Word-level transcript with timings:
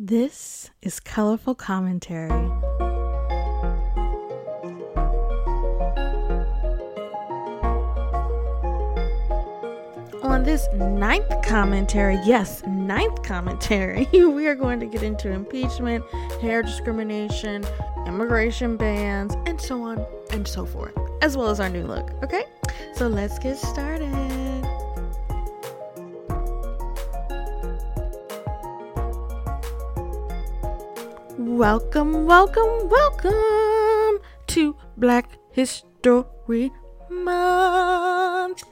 This 0.00 0.70
is 0.80 1.00
Colorful 1.00 1.56
Commentary. 1.56 2.30
On 10.22 10.44
this 10.44 10.68
ninth 10.74 11.26
commentary, 11.42 12.16
yes, 12.24 12.62
ninth 12.68 13.24
commentary, 13.24 14.06
we 14.12 14.46
are 14.46 14.54
going 14.54 14.78
to 14.78 14.86
get 14.86 15.02
into 15.02 15.32
impeachment, 15.32 16.04
hair 16.40 16.62
discrimination, 16.62 17.64
immigration 18.06 18.76
bans, 18.76 19.34
and 19.46 19.60
so 19.60 19.82
on 19.82 20.06
and 20.30 20.46
so 20.46 20.64
forth, 20.64 20.96
as 21.22 21.36
well 21.36 21.48
as 21.48 21.58
our 21.58 21.68
new 21.68 21.84
look. 21.84 22.12
Okay, 22.22 22.44
so 22.94 23.08
let's 23.08 23.40
get 23.40 23.56
started. 23.56 24.47
Welcome, 31.58 32.24
welcome, 32.24 32.88
welcome 32.88 34.20
to 34.46 34.76
Black 34.96 35.28
History 35.50 36.70
Month. 37.10 38.62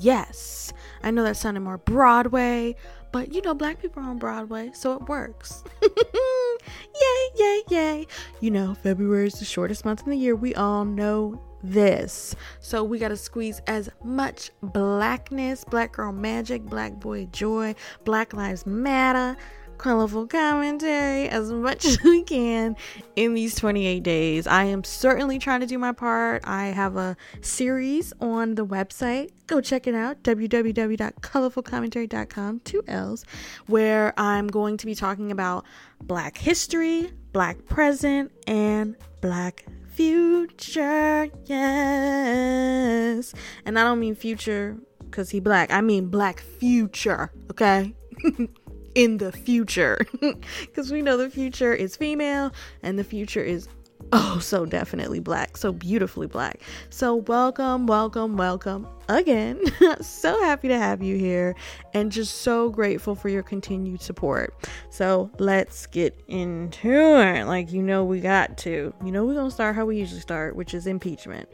Yes, 0.00 0.72
I 1.04 1.12
know 1.12 1.22
that 1.22 1.36
sounded 1.36 1.60
more 1.60 1.78
Broadway, 1.78 2.74
but 3.12 3.32
you 3.32 3.42
know, 3.42 3.54
black 3.54 3.80
people 3.80 4.02
are 4.02 4.10
on 4.10 4.18
Broadway, 4.18 4.72
so 4.74 4.94
it 4.94 5.02
works. 5.02 5.62
yay, 5.82 7.28
yay, 7.36 7.62
yay. 7.68 8.06
You 8.40 8.50
know, 8.50 8.74
February 8.74 9.28
is 9.28 9.34
the 9.34 9.44
shortest 9.44 9.84
month 9.84 10.02
in 10.02 10.10
the 10.10 10.18
year. 10.18 10.34
We 10.34 10.52
all 10.56 10.84
know 10.84 11.40
this. 11.62 12.34
So 12.58 12.82
we 12.82 12.98
got 12.98 13.08
to 13.08 13.16
squeeze 13.16 13.60
as 13.68 13.88
much 14.02 14.50
blackness, 14.62 15.62
black 15.62 15.92
girl 15.92 16.10
magic, 16.10 16.64
black 16.64 16.94
boy 16.94 17.26
joy, 17.26 17.76
Black 18.04 18.32
Lives 18.32 18.66
Matter 18.66 19.36
colorful 19.82 20.26
commentary 20.28 21.28
as 21.28 21.50
much 21.50 21.84
as 21.90 22.00
we 22.04 22.22
can 22.22 22.76
in 23.16 23.34
these 23.34 23.56
28 23.56 24.00
days. 24.04 24.46
I 24.46 24.62
am 24.64 24.84
certainly 24.84 25.40
trying 25.40 25.58
to 25.60 25.66
do 25.66 25.76
my 25.76 25.90
part. 25.90 26.46
I 26.46 26.66
have 26.66 26.96
a 26.96 27.16
series 27.40 28.12
on 28.20 28.54
the 28.54 28.64
website. 28.64 29.30
Go 29.48 29.60
check 29.60 29.88
it 29.88 29.94
out 29.94 30.22
www.colorfulcommentary.com, 30.22 32.60
two 32.60 32.84
L's, 32.86 33.24
where 33.66 34.14
I'm 34.16 34.46
going 34.46 34.76
to 34.76 34.86
be 34.86 34.94
talking 34.94 35.32
about 35.32 35.64
Black 36.00 36.38
history, 36.38 37.10
Black 37.32 37.66
present, 37.66 38.30
and 38.46 38.94
Black 39.20 39.64
future. 39.90 41.28
Yes. 41.44 43.34
And 43.66 43.76
I 43.78 43.82
don't 43.82 43.98
mean 43.98 44.14
future 44.14 44.76
because 45.00 45.30
he 45.30 45.40
black. 45.40 45.72
I 45.72 45.80
mean 45.80 46.06
black 46.06 46.38
future, 46.40 47.32
okay? 47.50 47.96
in 48.94 49.18
the 49.18 49.32
future. 49.32 50.06
Because 50.60 50.90
we 50.90 51.02
know 51.02 51.16
the 51.16 51.30
future 51.30 51.72
is 51.72 51.96
female 51.96 52.52
and 52.82 52.98
the 52.98 53.04
future 53.04 53.42
is 53.42 53.68
oh 54.12 54.38
so 54.40 54.66
definitely 54.66 55.20
black 55.20 55.56
so 55.56 55.72
beautifully 55.72 56.26
black. 56.26 56.60
So 56.90 57.16
welcome 57.16 57.86
welcome 57.86 58.36
welcome 58.36 58.86
again. 59.08 59.60
So 60.00 60.40
happy 60.42 60.68
to 60.68 60.78
have 60.78 61.02
you 61.02 61.16
here 61.16 61.54
and 61.94 62.10
just 62.10 62.38
so 62.38 62.70
grateful 62.70 63.14
for 63.14 63.28
your 63.28 63.42
continued 63.42 64.00
support. 64.00 64.54
So 64.90 65.30
let's 65.38 65.86
get 65.86 66.18
into 66.28 66.90
it. 66.90 67.44
Like 67.44 67.72
you 67.72 67.82
know 67.82 68.04
we 68.04 68.20
got 68.20 68.56
to. 68.58 68.92
You 69.04 69.12
know 69.12 69.24
we're 69.24 69.34
gonna 69.34 69.50
start 69.50 69.76
how 69.76 69.84
we 69.84 69.98
usually 69.98 70.20
start 70.20 70.56
which 70.56 70.74
is 70.74 70.86
impeachment 70.86 71.48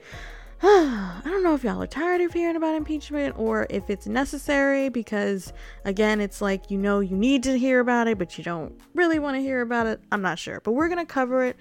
I 0.63 1.21
don't 1.23 1.45
know 1.45 1.55
if 1.55 1.63
y'all 1.63 1.81
are 1.81 1.87
tired 1.87 2.21
of 2.21 2.33
hearing 2.33 2.57
about 2.57 2.75
impeachment 2.75 3.39
or 3.39 3.69
if 3.71 3.89
it's 3.89 4.09
necessary 4.09 4.89
because, 4.89 5.53
again, 5.85 6.21
it's 6.21 6.41
like 6.41 6.69
you 6.69 6.77
know 6.77 6.99
you 6.99 7.17
need 7.17 7.45
to 7.45 7.57
hear 7.57 7.79
about 7.79 8.09
it, 8.09 8.19
but 8.19 8.37
you 8.37 8.43
don't 8.43 8.77
really 8.93 9.21
want 9.21 9.37
to 9.37 9.41
hear 9.41 9.61
about 9.61 9.87
it. 9.87 10.01
I'm 10.11 10.21
not 10.21 10.37
sure, 10.37 10.61
but 10.65 10.73
we're 10.73 10.89
going 10.89 10.99
to 10.99 11.07
cover 11.07 11.45
it. 11.45 11.57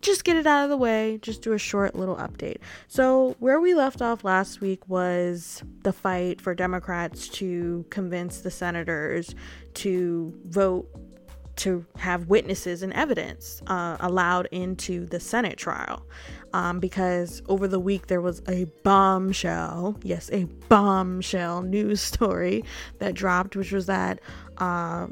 Just 0.00 0.24
get 0.24 0.36
it 0.36 0.46
out 0.46 0.64
of 0.64 0.70
the 0.70 0.78
way, 0.78 1.18
just 1.20 1.42
do 1.42 1.52
a 1.52 1.58
short 1.58 1.94
little 1.94 2.16
update. 2.16 2.56
So, 2.88 3.36
where 3.40 3.60
we 3.60 3.74
left 3.74 4.00
off 4.00 4.24
last 4.24 4.62
week 4.62 4.88
was 4.88 5.62
the 5.82 5.92
fight 5.92 6.40
for 6.40 6.54
Democrats 6.54 7.28
to 7.28 7.84
convince 7.90 8.40
the 8.40 8.50
senators 8.50 9.34
to 9.74 10.32
vote 10.46 10.88
to 11.60 11.84
have 11.98 12.28
witnesses 12.28 12.82
and 12.82 12.90
evidence 12.94 13.60
uh, 13.66 13.98
allowed 14.00 14.48
into 14.50 15.04
the 15.04 15.20
Senate 15.20 15.58
trial. 15.58 16.06
Um, 16.52 16.80
because 16.80 17.42
over 17.48 17.68
the 17.68 17.78
week 17.78 18.08
there 18.08 18.20
was 18.20 18.42
a 18.48 18.64
bombshell, 18.82 19.96
yes, 20.02 20.30
a 20.32 20.44
bombshell 20.68 21.62
news 21.62 22.00
story 22.12 22.64
that 22.98 23.14
dropped, 23.14 23.54
which 23.54 23.72
was 23.72 23.86
that 23.86 24.20
uh, 24.58 25.06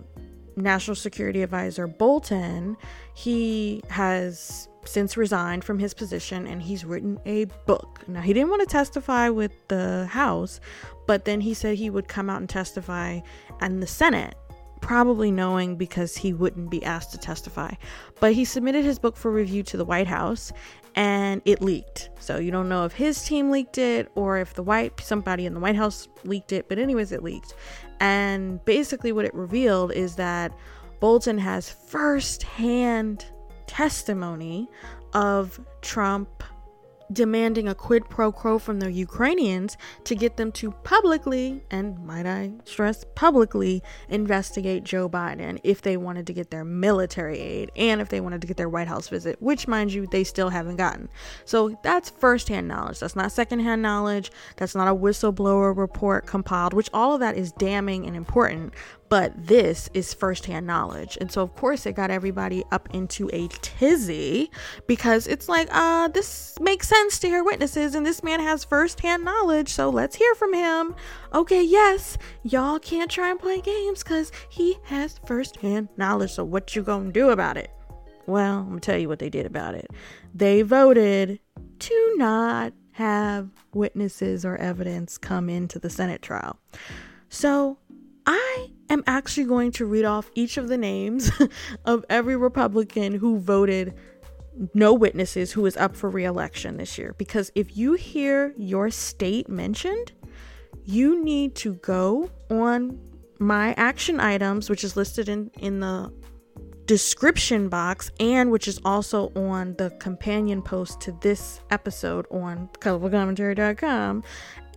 National 0.57 0.95
Security 0.95 1.43
Advisor 1.43 1.87
Bolton, 1.87 2.77
he 3.15 3.83
has 3.89 4.69
since 4.85 5.17
resigned 5.17 5.65
from 5.65 5.79
his 5.79 5.93
position 5.95 6.47
and 6.47 6.63
he's 6.63 6.85
written 6.85 7.21
a 7.27 7.45
book. 7.67 8.01
Now, 8.09 8.23
he 8.23 8.33
didn't 8.33 8.49
want 8.49 8.61
to 8.61 8.73
testify 8.73 9.29
with 9.29 9.53
the 9.69 10.07
House, 10.07 10.61
but 11.07 11.25
then 11.25 11.41
he 11.41 11.55
said 11.55 11.77
he 11.77 11.91
would 11.91 12.09
come 12.09 12.31
out 12.31 12.41
and 12.41 12.49
testify 12.49 13.21
in 13.61 13.81
the 13.81 13.87
Senate 13.87 14.35
probably 14.81 15.31
knowing 15.31 15.77
because 15.77 16.17
he 16.17 16.33
wouldn't 16.33 16.71
be 16.71 16.85
asked 16.85 17.11
to 17.13 17.19
testify. 17.19 17.73
But 18.21 18.33
he 18.33 18.45
submitted 18.45 18.85
his 18.85 18.99
book 18.99 19.17
for 19.17 19.31
review 19.31 19.63
to 19.65 19.77
the 19.77 19.85
White 19.85 20.07
House 20.07 20.53
and 20.95 21.43
it 21.45 21.61
leaked. 21.63 22.11
So 22.21 22.39
you 22.39 22.51
don't 22.51 22.69
know 22.69 22.85
if 22.85 22.93
his 22.93 23.25
team 23.25 23.51
leaked 23.51 23.79
it 23.79 24.11
or 24.15 24.39
if 24.39 24.55
the 24.55 24.63
white 24.63 25.01
somebody 25.01 25.47
in 25.47 25.55
the 25.55 25.61
White 25.61 25.77
House 25.77 26.09
leaked 26.25 26.53
it, 26.53 26.69
but 26.69 26.79
anyways 26.79 27.13
it 27.13 27.23
leaked. 27.23 27.55
And 28.01 28.65
basically 28.65 29.13
what 29.13 29.25
it 29.25 29.35
revealed 29.35 29.93
is 29.93 30.17
that 30.17 30.53
Bolton 31.01 31.39
has 31.39 31.71
first-hand 31.71 33.25
testimony 33.67 34.69
of 35.13 35.61
Trump 35.81 36.43
demanding 37.13 37.69
a 37.69 37.75
quid 37.75 38.09
pro 38.09 38.31
quo 38.31 38.59
from 38.59 38.81
the 38.81 38.93
Ukrainians 38.93 39.77
to 40.05 40.15
get 40.15 40.37
them 40.37 40.53
to 40.53 40.71
publicly, 40.71 41.63
and 41.71 41.99
might 42.05 42.27
I 42.27 42.53
stress 42.65 43.05
publicly, 43.15 43.83
investigate 44.09 44.85
Joe 44.85 45.09
Biden 45.09 45.59
if 45.65 45.83
they 45.83 45.97
wanted 45.97 46.27
to 46.27 46.33
get 46.33 46.51
their 46.51 46.65
military 46.65 47.39
aid 47.39 47.71
and 47.77 48.01
if 48.01 48.09
they 48.09 48.21
wanted 48.21 48.41
to 48.43 48.47
get 48.47 48.57
their 48.57 48.69
White 48.69 48.89
House 48.89 49.09
visit, 49.09 49.41
which, 49.41 49.67
mind 49.67 49.93
you, 49.93 50.07
they 50.07 50.25
still 50.25 50.51
haven't 50.51 50.77
gotten. 50.77 51.09
So 51.45 51.79
that's 51.83 52.11
firsthand 52.11 52.69
knowledge. 52.69 53.01
That's 53.01 53.17
not 53.17 53.33
secondhand 53.33 53.83
knowledge. 53.83 54.31
That's 54.57 54.75
not 54.75 54.89
a 54.89 54.95
whistleblower 54.95 55.77
report 55.77 56.27
compiled, 56.27 56.75
which 56.75 56.91
all 56.93 57.15
of 57.15 57.21
that 57.21 57.37
is 57.37 57.53
damning 57.53 58.07
and 58.07 58.17
important 58.17 58.75
but 59.09 59.33
this 59.47 59.89
is 59.95 60.13
firsthand 60.13 60.67
knowledge. 60.67 61.17
And 61.21 61.31
so, 61.31 61.43
of 61.43 61.55
course, 61.55 61.87
it 61.87 61.95
got 61.95 62.11
everybody 62.11 62.65
up 62.71 62.89
into 62.93 63.31
a 63.33 63.49
tizzy 63.49 64.51
because 64.87 65.27
it's 65.27 65.49
like, 65.49 65.69
uh, 65.71 66.09
this 66.09 66.55
makes 66.61 66.89
sense 66.89 67.19
to 67.21 67.29
hear 67.29 67.43
witnesses, 67.43 67.95
and 67.95 68.05
this 68.05 68.23
man 68.23 68.41
has 68.41 68.65
firsthand 68.65 69.25
knowledge, 69.25 69.71
so 69.71 69.89
let's 69.89 70.17
hear 70.17 70.35
from 70.35 70.53
him. 70.53 70.95
Okay, 71.33 71.63
yes, 71.63 72.19
y'all 72.43 72.79
can't 72.79 73.11
try 73.11 73.31
and 73.31 73.41
play 73.41 73.61
games 73.61 74.03
because 74.03 74.33
he 74.49 74.79
has 74.85 75.19
firsthand 75.27 75.89
knowledge. 75.97 76.33
So, 76.33 76.45
what 76.45 76.77
you 76.77 76.83
gonna 76.83 77.13
do 77.13 77.31
about 77.31 77.57
it? 77.57 77.71
Well, 78.27 78.59
I'm 78.59 78.69
gonna 78.69 78.81
tell 78.81 78.99
you 78.99 79.09
what 79.09 79.19
they 79.19 79.31
did 79.31 79.47
about 79.47 79.75
it. 79.75 79.91
They 80.35 80.63
voted 80.63 81.41
to 81.79 82.15
not 82.17 82.73
have 82.93 83.49
witnesses 83.73 84.45
or 84.45 84.57
evidence 84.57 85.17
come 85.17 85.49
into 85.49 85.79
the 85.79 85.89
Senate 85.89 86.21
trial. 86.21 86.59
So, 87.29 87.79
I 88.27 88.69
am 88.91 89.03
actually 89.07 89.45
going 89.45 89.73
to 89.73 89.87
read 89.87 90.05
off 90.05 90.31
each 90.35 90.57
of 90.57 90.69
the 90.69 90.79
names 90.79 91.31
of 91.85 92.05
every 92.09 92.37
Republican 92.37 93.15
who 93.15 93.39
voted 93.39 93.95
no 94.75 94.93
witnesses 94.93 95.53
who 95.53 95.67
is 95.67 95.77
up 95.77 95.95
for 95.95 96.11
reelection 96.11 96.77
this 96.77 96.99
year. 96.99 97.15
Because 97.17 97.53
if 97.55 97.77
you 97.77 97.95
hear 97.95 98.55
your 98.57 98.91
state 98.91 99.49
mentioned, 99.49 100.13
you 100.85 101.23
need 101.23 101.55
to 101.57 101.75
go 101.75 102.31
on 102.51 102.99
my 103.39 103.75
action 103.77 104.19
items, 104.19 104.69
which 104.69 104.83
is 104.83 104.97
listed 104.97 105.29
in, 105.29 105.51
in 105.61 105.81
the 105.81 106.13
description 106.87 107.69
box 107.69 108.11
and 108.19 108.51
which 108.51 108.67
is 108.67 108.81
also 108.85 109.31
on 109.37 109.75
the 109.77 109.91
companion 110.01 110.63
post 110.63 111.01
to 111.03 111.13
this 111.21 111.61
episode 111.71 112.27
on 112.31 112.69
colorfulcommentary.com 112.81 114.25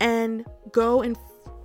and 0.01 0.45
go 0.73 1.01
and 1.01 1.15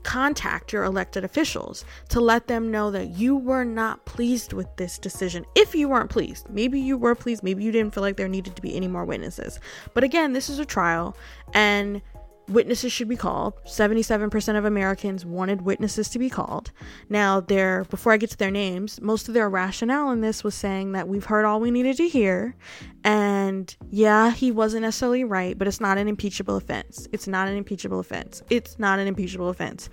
contact 0.07 0.73
your 0.73 0.85
elected 0.85 1.25
officials 1.25 1.85
to 2.09 2.21
let 2.21 2.47
them 2.47 2.71
know 2.71 2.93
that 2.93 3.09
you 3.09 3.37
were 3.37 3.65
not 3.65 4.05
pleased 4.05 4.53
with 4.53 4.69
this 4.77 4.99
decision. 4.99 5.45
If 5.57 5.75
you 5.75 5.89
weren't 5.89 6.11
pleased, 6.11 6.49
maybe 6.49 6.79
you 6.79 6.97
were 6.97 7.17
pleased, 7.17 7.43
maybe 7.43 7.65
you 7.65 7.73
didn't 7.73 7.93
feel 7.93 8.05
like 8.05 8.17
there 8.17 8.29
needed 8.29 8.55
to 8.55 8.63
be 8.63 8.77
any 8.77 8.87
more 8.87 9.05
witnesses. 9.05 9.59
But 9.95 10.05
again, 10.05 10.33
this 10.33 10.49
is 10.49 10.61
a 10.61 10.65
trial 10.65 11.17
and 11.53 12.03
witnesses 12.49 12.93
should 12.93 13.09
be 13.09 13.17
called. 13.17 13.55
77% 13.65 14.57
of 14.57 14.65
Americans 14.65 15.25
wanted 15.25 15.63
witnesses 15.63 16.09
to 16.11 16.19
be 16.19 16.31
called. 16.31 16.73
Now, 17.09 17.41
there 17.41 17.85
before 17.85 18.13
I 18.13 18.17
get 18.17 18.31
to 18.31 18.37
their 18.37 18.51
names, 18.51 19.01
most 19.01 19.29
of 19.29 19.35
their 19.35 19.49
rationale 19.49 20.11
in 20.11 20.21
this 20.21 20.45
was 20.45 20.55
saying 20.55 20.93
that 20.93 21.09
we've 21.09 21.25
heard 21.25 21.45
all 21.45 21.61
we 21.61 21.71
needed 21.71 21.97
to 21.97 22.09
hear 22.09 22.57
and 23.05 23.77
yeah, 23.91 24.33
he 24.33 24.51
wasn't 24.51 24.83
necessarily 24.83 25.23
right, 25.23 25.57
but 25.57 25.69
it's 25.69 25.81
not 25.81 25.97
an 25.97 26.09
impeachable 26.09 26.57
offense. 26.57 27.07
It's 27.13 27.29
not 27.29 27.47
an 27.47 27.57
impeachable 27.57 28.01
offense. 28.01 28.43
It's 28.51 28.79
not 28.81 28.99
an 28.99 29.07
impeachable 29.07 29.49
offense. 29.49 29.89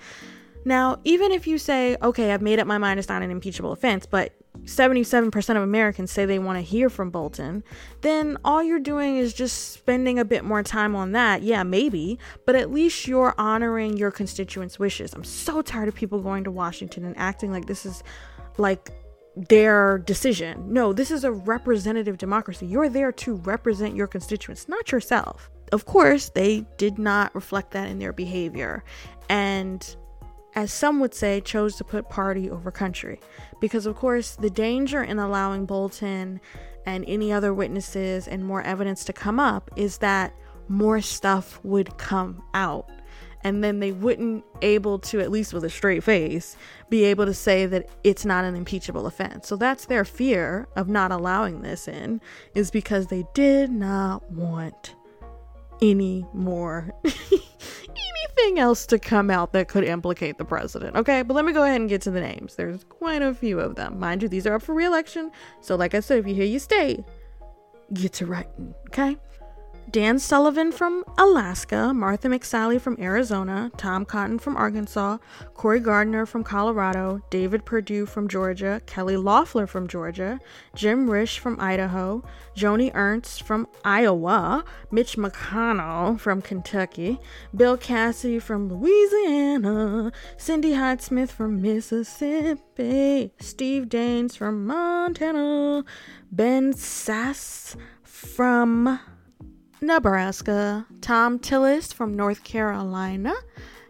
Now, 0.65 0.99
even 1.03 1.31
if 1.31 1.47
you 1.47 1.57
say, 1.57 1.97
okay, 2.01 2.31
I've 2.31 2.41
made 2.41 2.59
up 2.59 2.67
my 2.67 2.77
mind 2.77 2.99
it's 2.99 3.09
not 3.09 3.21
an 3.21 3.31
impeachable 3.31 3.71
offense, 3.71 4.05
but 4.05 4.33
77% 4.65 5.49
of 5.55 5.63
Americans 5.63 6.11
say 6.11 6.25
they 6.25 6.39
want 6.39 6.57
to 6.57 6.61
hear 6.61 6.89
from 6.89 7.09
Bolton, 7.09 7.63
then 8.01 8.37
all 8.45 8.63
you're 8.63 8.79
doing 8.79 9.17
is 9.17 9.33
just 9.33 9.73
spending 9.73 10.19
a 10.19 10.25
bit 10.25 10.45
more 10.45 10.63
time 10.63 10.95
on 10.95 11.11
that. 11.13 11.41
Yeah, 11.41 11.63
maybe, 11.63 12.19
but 12.45 12.55
at 12.55 12.71
least 12.71 13.07
you're 13.07 13.33
honoring 13.37 13.97
your 13.97 14.11
constituents' 14.11 14.79
wishes. 14.79 15.13
I'm 15.13 15.23
so 15.23 15.61
tired 15.61 15.87
of 15.87 15.95
people 15.95 16.21
going 16.21 16.43
to 16.45 16.51
Washington 16.51 17.03
and 17.03 17.17
acting 17.17 17.51
like 17.51 17.65
this 17.65 17.85
is 17.85 18.03
like 18.57 18.91
their 19.35 19.97
decision. 19.97 20.71
No, 20.71 20.93
this 20.93 21.11
is 21.11 21.23
a 21.23 21.31
representative 21.31 22.17
democracy. 22.17 22.67
You're 22.67 22.89
there 22.89 23.11
to 23.11 23.35
represent 23.37 23.95
your 23.95 24.07
constituents, 24.07 24.69
not 24.69 24.91
yourself. 24.91 25.49
Of 25.71 25.85
course, 25.85 26.29
they 26.29 26.65
did 26.77 26.99
not 26.99 27.33
reflect 27.33 27.71
that 27.71 27.89
in 27.89 27.97
their 27.97 28.13
behavior. 28.13 28.83
And 29.29 29.95
as 30.55 30.71
some 30.71 30.99
would 30.99 31.13
say, 31.13 31.41
chose 31.41 31.75
to 31.77 31.83
put 31.83 32.09
party 32.09 32.49
over 32.49 32.71
country. 32.71 33.19
Because, 33.59 33.85
of 33.85 33.95
course, 33.95 34.35
the 34.35 34.49
danger 34.49 35.03
in 35.03 35.19
allowing 35.19 35.65
Bolton 35.65 36.39
and 36.85 37.05
any 37.07 37.31
other 37.31 37.53
witnesses 37.53 38.27
and 38.27 38.45
more 38.45 38.61
evidence 38.61 39.03
to 39.05 39.13
come 39.13 39.39
up 39.39 39.71
is 39.75 39.99
that 39.99 40.35
more 40.67 41.01
stuff 41.01 41.59
would 41.63 41.97
come 41.97 42.43
out. 42.53 42.89
And 43.45 43.61
then 43.61 43.79
they 43.79 43.91
wouldn't 43.91 44.45
able 44.61 44.99
to, 44.99 45.19
at 45.19 45.29
least 45.29 45.53
with 45.53 45.65
a 45.65 45.69
straight 45.69 46.03
face, 46.03 46.55
be 46.89 47.03
able 47.03 47.25
to 47.25 47.33
say 47.33 47.65
that 47.65 47.89
it's 48.03 48.23
not 48.23 48.45
an 48.45 48.55
impeachable 48.55 49.05
offense. 49.05 49.47
So 49.47 49.57
that's 49.57 49.85
their 49.85 50.05
fear 50.05 50.67
of 50.77 50.87
not 50.87 51.11
allowing 51.11 51.61
this 51.61 51.87
in, 51.87 52.21
is 52.55 52.71
because 52.71 53.07
they 53.07 53.25
did 53.33 53.69
not 53.69 54.31
want 54.31 54.95
any 55.81 56.25
more 56.33 56.93
anything 58.43 58.59
else 58.59 58.85
to 58.87 58.99
come 58.99 59.29
out 59.29 59.53
that 59.53 59.67
could 59.67 59.83
implicate 59.83 60.37
the 60.37 60.45
president. 60.45 60.95
Okay, 60.95 61.21
but 61.21 61.33
let 61.33 61.45
me 61.45 61.53
go 61.53 61.63
ahead 61.63 61.79
and 61.79 61.89
get 61.89 62.01
to 62.03 62.11
the 62.11 62.21
names. 62.21 62.55
There's 62.55 62.83
quite 62.85 63.21
a 63.21 63.33
few 63.33 63.59
of 63.59 63.75
them. 63.75 63.99
Mind 63.99 64.21
you, 64.21 64.29
these 64.29 64.45
are 64.45 64.55
up 64.55 64.61
for 64.61 64.73
re-election. 64.75 65.31
So 65.61 65.75
like 65.75 65.95
I 65.95 65.99
said, 65.99 66.19
if 66.19 66.27
you 66.27 66.35
hear 66.35 66.45
you 66.45 66.59
stay, 66.59 67.03
get 67.93 68.13
to 68.13 68.25
writing. 68.25 68.73
Okay. 68.87 69.17
Dan 69.93 70.17
Sullivan 70.17 70.71
from 70.71 71.03
Alaska, 71.19 71.93
Martha 71.93 72.27
McSally 72.27 72.81
from 72.81 72.97
Arizona, 72.99 73.69
Tom 73.77 74.05
Cotton 74.05 74.39
from 74.39 74.57
Arkansas, 74.57 75.19
Cory 75.53 75.79
Gardner 75.79 76.25
from 76.25 76.43
Colorado, 76.43 77.21
David 77.29 77.63
Perdue 77.63 78.07
from 78.07 78.27
Georgia, 78.27 78.81
Kelly 78.87 79.17
Loeffler 79.17 79.67
from 79.67 79.87
Georgia, 79.87 80.39
Jim 80.73 81.07
Risch 81.07 81.37
from 81.37 81.59
Idaho, 81.59 82.23
Joni 82.57 82.89
Ernst 82.95 83.43
from 83.43 83.67
Iowa, 83.85 84.65
Mitch 84.89 85.15
McConnell 85.15 86.19
from 86.19 86.41
Kentucky, 86.41 87.19
Bill 87.55 87.77
Cassidy 87.77 88.39
from 88.39 88.69
Louisiana, 88.69 90.11
Cindy 90.37 90.73
Hyde-Smith 90.73 91.31
from 91.31 91.61
Mississippi, 91.61 93.31
Steve 93.39 93.89
Daines 93.89 94.35
from 94.35 94.65
Montana, 94.65 95.85
Ben 96.31 96.73
Sasse 96.73 97.75
from 98.01 98.99
Nebraska, 99.83 100.85
Thom 101.01 101.39
Tillis 101.39 101.93
from 101.93 102.13
North 102.15 102.43
Carolina, 102.45 103.33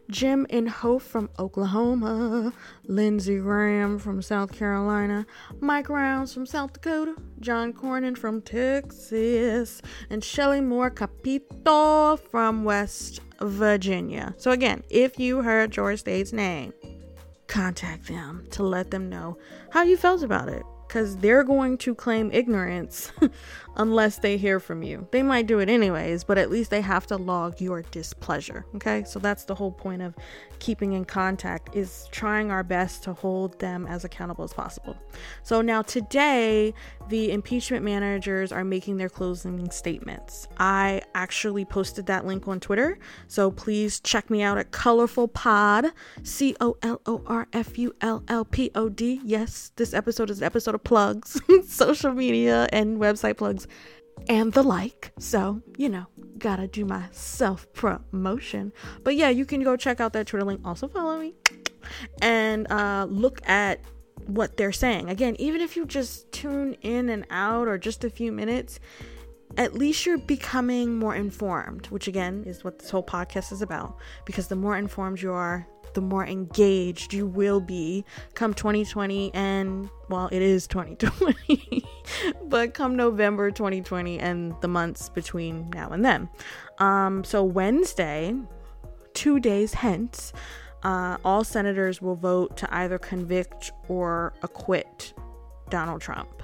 Jim 0.09 0.47
Inhofe 0.49 1.03
from 1.03 1.29
Oklahoma, 1.37 2.51
Lindsey 2.85 3.37
Graham 3.37 3.99
from 3.99 4.21
South 4.21 4.51
Carolina, 4.51 5.25
Mike 5.59 5.89
Rounds 5.89 6.33
from 6.33 6.47
South 6.47 6.73
Dakota, 6.73 7.15
John 7.39 7.73
Cornyn 7.73 8.17
from 8.17 8.41
Texas, 8.41 9.81
and 10.09 10.23
Shelley 10.23 10.61
Moore 10.61 10.89
Capito 10.89 12.17
from 12.17 12.63
West 12.63 13.21
Virginia. 13.41 14.33
So, 14.37 14.49
again, 14.51 14.83
if 14.89 15.19
you 15.19 15.43
heard 15.43 15.71
George 15.71 15.99
State's 15.99 16.33
name, 16.33 16.73
contact 17.47 18.07
them 18.07 18.47
to 18.49 18.63
let 18.63 18.89
them 18.89 19.09
know 19.09 19.37
how 19.69 19.83
you 19.83 19.95
felt 19.95 20.23
about 20.23 20.49
it 20.49 20.63
because 20.93 21.17
they're 21.17 21.43
going 21.43 21.75
to 21.75 21.95
claim 21.95 22.29
ignorance 22.31 23.11
unless 23.75 24.19
they 24.19 24.37
hear 24.37 24.59
from 24.59 24.83
you. 24.83 25.07
They 25.11 25.23
might 25.23 25.47
do 25.47 25.59
it 25.59 25.69
anyways, 25.69 26.23
but 26.23 26.37
at 26.37 26.49
least 26.49 26.69
they 26.69 26.81
have 26.81 27.07
to 27.07 27.17
log 27.17 27.59
your 27.59 27.81
displeasure. 27.83 28.65
Okay, 28.75 29.03
so 29.03 29.19
that's 29.19 29.45
the 29.45 29.55
whole 29.55 29.71
point 29.71 30.01
of 30.01 30.15
keeping 30.59 30.93
in 30.93 31.03
contact 31.03 31.75
is 31.75 32.07
trying 32.11 32.49
our 32.49 32.63
best 32.63 33.03
to 33.03 33.13
hold 33.13 33.59
them 33.59 33.85
as 33.85 34.05
accountable 34.05 34.45
as 34.45 34.53
possible. 34.53 34.95
So 35.43 35.61
now 35.61 35.81
today, 35.81 36.73
the 37.09 37.31
impeachment 37.31 37.83
managers 37.83 38.51
are 38.51 38.63
making 38.63 38.95
their 38.97 39.09
closing 39.09 39.69
statements. 39.71 40.47
I 40.57 41.01
actually 41.15 41.65
posted 41.65 42.05
that 42.05 42.25
link 42.25 42.47
on 42.47 42.61
Twitter, 42.61 42.97
so 43.27 43.51
please 43.51 43.99
check 43.99 44.29
me 44.29 44.41
out 44.41 44.57
at 44.57 44.71
Colorful 44.71 45.27
Pod, 45.27 45.87
C 46.23 46.55
O 46.61 46.77
L 46.81 47.01
O 47.05 47.21
R 47.27 47.47
F 47.51 47.77
U 47.77 47.93
L 47.99 48.23
L 48.29 48.45
P 48.45 48.71
O 48.73 48.87
D. 48.87 49.19
Yes, 49.23 49.71
this 49.75 49.93
episode 49.93 50.29
is 50.29 50.39
an 50.39 50.45
episode 50.45 50.75
of 50.75 50.83
plugs, 50.83 51.41
social 51.67 52.13
media 52.13 52.69
and 52.71 52.99
website 52.99 53.37
plugs 53.37 53.62
and 54.27 54.53
the 54.53 54.63
like. 54.63 55.11
So, 55.17 55.61
you 55.77 55.89
know, 55.89 56.05
gotta 56.37 56.67
do 56.67 56.85
my 56.85 57.05
self 57.11 57.71
promotion. 57.73 58.71
But 59.03 59.15
yeah, 59.15 59.29
you 59.29 59.45
can 59.45 59.63
go 59.63 59.75
check 59.75 59.99
out 59.99 60.13
that 60.13 60.27
Twitter 60.27 60.45
link. 60.45 60.61
Also, 60.65 60.87
follow 60.87 61.19
me 61.19 61.33
and 62.21 62.71
uh, 62.71 63.07
look 63.09 63.47
at 63.47 63.79
what 64.25 64.57
they're 64.57 64.71
saying. 64.71 65.09
Again, 65.09 65.35
even 65.39 65.61
if 65.61 65.75
you 65.75 65.85
just 65.85 66.31
tune 66.31 66.75
in 66.81 67.09
and 67.09 67.25
out 67.29 67.67
or 67.67 67.77
just 67.77 68.03
a 68.03 68.09
few 68.09 68.31
minutes, 68.31 68.79
at 69.57 69.73
least 69.73 70.05
you're 70.05 70.17
becoming 70.17 70.97
more 70.97 71.15
informed, 71.15 71.87
which 71.87 72.07
again 72.07 72.43
is 72.45 72.63
what 72.63 72.79
this 72.79 72.89
whole 72.89 73.03
podcast 73.03 73.51
is 73.51 73.61
about. 73.61 73.97
Because 74.25 74.47
the 74.47 74.55
more 74.55 74.77
informed 74.77 75.21
you 75.21 75.31
are, 75.33 75.67
the 75.93 76.01
more 76.01 76.25
engaged 76.25 77.13
you 77.13 77.25
will 77.25 77.59
be 77.59 78.03
come 78.33 78.53
2020 78.53 79.33
and 79.33 79.89
well 80.09 80.29
it 80.31 80.41
is 80.41 80.67
2020 80.67 81.85
but 82.45 82.73
come 82.73 82.95
november 82.95 83.51
2020 83.51 84.19
and 84.19 84.55
the 84.61 84.67
months 84.67 85.09
between 85.09 85.69
now 85.71 85.89
and 85.89 86.03
then. 86.03 86.29
Um 86.79 87.23
so 87.23 87.43
wednesday 87.43 88.35
two 89.13 89.39
days 89.39 89.73
hence 89.73 90.33
uh, 90.83 91.17
all 91.23 91.45
senators 91.45 92.01
will 92.01 92.15
vote 92.15 92.57
to 92.57 92.75
either 92.75 92.99
convict 92.99 93.71
or 93.87 94.33
acquit 94.41 95.13
donald 95.69 96.01
trump 96.01 96.42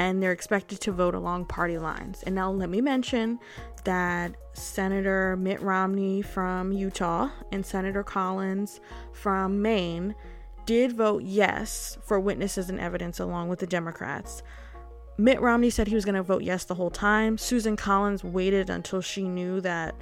and 0.00 0.22
they're 0.22 0.32
expected 0.32 0.80
to 0.80 0.92
vote 0.92 1.14
along 1.14 1.44
party 1.44 1.76
lines. 1.76 2.22
And 2.22 2.34
now 2.34 2.50
let 2.50 2.70
me 2.70 2.80
mention 2.80 3.38
that 3.84 4.34
Senator 4.54 5.36
Mitt 5.36 5.60
Romney 5.60 6.22
from 6.22 6.72
Utah 6.72 7.28
and 7.52 7.64
Senator 7.64 8.02
Collins 8.02 8.80
from 9.12 9.60
Maine 9.60 10.14
did 10.64 10.92
vote 10.92 11.22
yes 11.22 11.98
for 12.02 12.18
witnesses 12.18 12.70
and 12.70 12.80
evidence 12.80 13.20
along 13.20 13.50
with 13.50 13.58
the 13.58 13.66
Democrats. 13.66 14.42
Mitt 15.18 15.38
Romney 15.38 15.68
said 15.68 15.86
he 15.86 15.94
was 15.94 16.06
going 16.06 16.14
to 16.14 16.22
vote 16.22 16.42
yes 16.42 16.64
the 16.64 16.76
whole 16.76 16.90
time. 16.90 17.36
Susan 17.36 17.76
Collins 17.76 18.24
waited 18.24 18.70
until 18.70 19.02
she 19.02 19.28
knew 19.28 19.60
that 19.60 19.94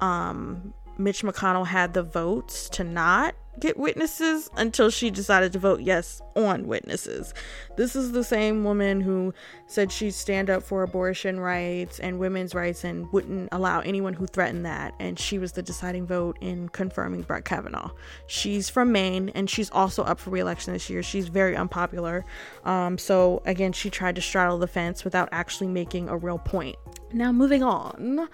um, 0.00 0.72
Mitch 0.96 1.22
McConnell 1.22 1.66
had 1.66 1.92
the 1.92 2.04
votes 2.04 2.68
to 2.68 2.84
not 2.84 3.34
get 3.60 3.76
witnesses 3.76 4.50
until 4.56 4.90
she 4.90 5.10
decided 5.10 5.52
to 5.52 5.58
vote 5.58 5.80
yes 5.80 6.20
on 6.36 6.66
witnesses. 6.66 7.34
This 7.76 7.94
is 7.94 8.12
the 8.12 8.24
same 8.24 8.64
woman 8.64 9.00
who 9.00 9.32
said 9.66 9.92
she'd 9.92 10.14
stand 10.14 10.50
up 10.50 10.62
for 10.62 10.82
abortion 10.82 11.40
rights 11.40 11.98
and 12.00 12.18
women's 12.18 12.54
rights 12.54 12.84
and 12.84 13.10
wouldn't 13.12 13.48
allow 13.52 13.80
anyone 13.80 14.14
who 14.14 14.26
threatened 14.26 14.66
that. 14.66 14.94
And 14.98 15.18
she 15.18 15.38
was 15.38 15.52
the 15.52 15.62
deciding 15.62 16.06
vote 16.06 16.38
in 16.40 16.68
confirming 16.68 17.22
Brett 17.22 17.44
Kavanaugh. 17.44 17.90
She's 18.26 18.68
from 18.68 18.92
Maine 18.92 19.30
and 19.30 19.48
she's 19.48 19.70
also 19.70 20.02
up 20.02 20.18
for 20.18 20.30
reelection 20.30 20.72
this 20.72 20.90
year. 20.90 21.02
She's 21.02 21.28
very 21.28 21.56
unpopular. 21.56 22.24
Um, 22.64 22.98
so, 22.98 23.42
again, 23.46 23.72
she 23.72 23.90
tried 23.90 24.16
to 24.16 24.22
straddle 24.22 24.58
the 24.58 24.66
fence 24.66 25.04
without 25.04 25.28
actually 25.32 25.68
making 25.68 26.08
a 26.08 26.16
real 26.16 26.38
point. 26.38 26.76
Now, 27.12 27.32
moving 27.32 27.62
on. 27.62 28.28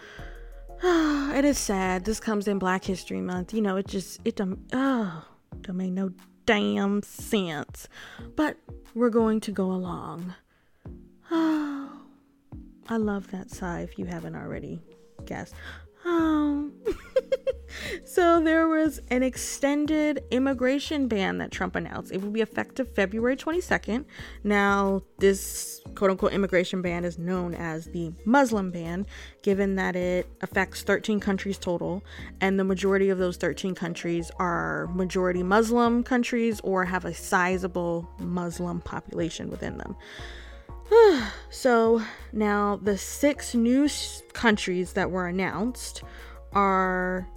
it 1.34 1.44
is 1.44 1.58
sad. 1.58 2.04
This 2.04 2.20
comes 2.20 2.48
in 2.48 2.58
Black 2.58 2.84
History 2.84 3.20
Month. 3.20 3.52
You 3.52 3.60
know, 3.60 3.76
it 3.76 3.86
just 3.86 4.20
it 4.24 4.36
don't 4.36 4.58
oh 4.72 5.24
don't 5.60 5.76
make 5.76 5.92
no 5.92 6.10
damn 6.46 7.02
sense. 7.02 7.86
But 8.34 8.56
we're 8.94 9.10
going 9.10 9.40
to 9.40 9.52
go 9.52 9.70
along. 9.72 10.34
Oh, 11.30 11.92
I 12.88 12.96
love 12.96 13.30
that 13.30 13.50
sigh. 13.50 13.80
If 13.80 13.98
you 13.98 14.06
haven't 14.06 14.36
already 14.36 14.80
guessed. 15.26 15.54
Oh. 16.06 16.70
so 18.04 18.40
there 18.42 18.68
was 18.68 19.00
an 19.10 19.22
extended 19.22 20.22
immigration 20.30 21.08
ban 21.08 21.38
that 21.38 21.50
Trump 21.50 21.76
announced. 21.76 22.12
It 22.12 22.22
will 22.22 22.30
be 22.30 22.40
effective 22.40 22.90
February 22.94 23.36
22nd. 23.36 24.04
Now, 24.44 25.02
this 25.18 25.80
quote 25.94 26.10
unquote 26.10 26.32
immigration 26.32 26.82
ban 26.82 27.04
is 27.04 27.18
known 27.18 27.54
as 27.54 27.86
the 27.86 28.12
Muslim 28.24 28.70
ban, 28.70 29.06
given 29.42 29.76
that 29.76 29.96
it 29.96 30.28
affects 30.40 30.82
13 30.82 31.20
countries 31.20 31.58
total, 31.58 32.02
and 32.40 32.58
the 32.58 32.64
majority 32.64 33.08
of 33.08 33.18
those 33.18 33.36
13 33.36 33.74
countries 33.74 34.30
are 34.38 34.88
majority 34.88 35.42
Muslim 35.42 36.02
countries 36.02 36.60
or 36.62 36.84
have 36.84 37.04
a 37.04 37.14
sizable 37.14 38.08
Muslim 38.18 38.80
population 38.80 39.50
within 39.50 39.78
them. 39.78 39.96
so 41.50 42.02
now 42.32 42.78
the 42.82 42.98
six 42.98 43.54
new 43.54 43.88
countries 44.32 44.92
that 44.94 45.10
were 45.10 45.26
announced 45.26 46.02
are 46.52 47.28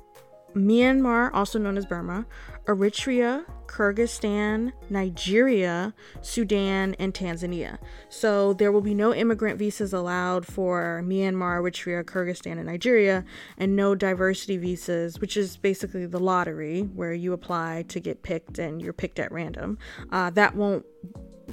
Myanmar, 0.55 1.31
also 1.33 1.60
known 1.60 1.77
as 1.77 1.86
Burma, 1.86 2.25
Eritrea, 2.65 3.45
Kyrgyzstan, 3.67 4.72
Nigeria, 4.89 5.93
Sudan, 6.22 6.95
and 7.00 7.13
Tanzania. 7.13 7.79
So 8.10 8.53
there 8.53 8.72
will 8.72 8.81
be 8.81 8.93
no 8.93 9.13
immigrant 9.13 9.57
visas 9.57 9.93
allowed 9.93 10.45
for 10.45 11.03
Myanmar, 11.05 11.60
Eritrea, 11.60 12.03
Kyrgyzstan, 12.03 12.57
and 12.57 12.65
Nigeria, 12.65 13.25
and 13.57 13.75
no 13.75 13.95
diversity 13.95 14.57
visas, 14.57 15.19
which 15.19 15.36
is 15.36 15.57
basically 15.57 16.05
the 16.05 16.19
lottery 16.19 16.81
where 16.81 17.13
you 17.13 17.33
apply 17.33 17.86
to 17.89 18.00
get 18.00 18.22
picked 18.22 18.60
and 18.60 18.81
you're 18.81 18.93
picked 18.93 19.19
at 19.19 19.31
random. 19.31 19.77
Uh, 20.12 20.29
that 20.31 20.55
won't 20.55 20.86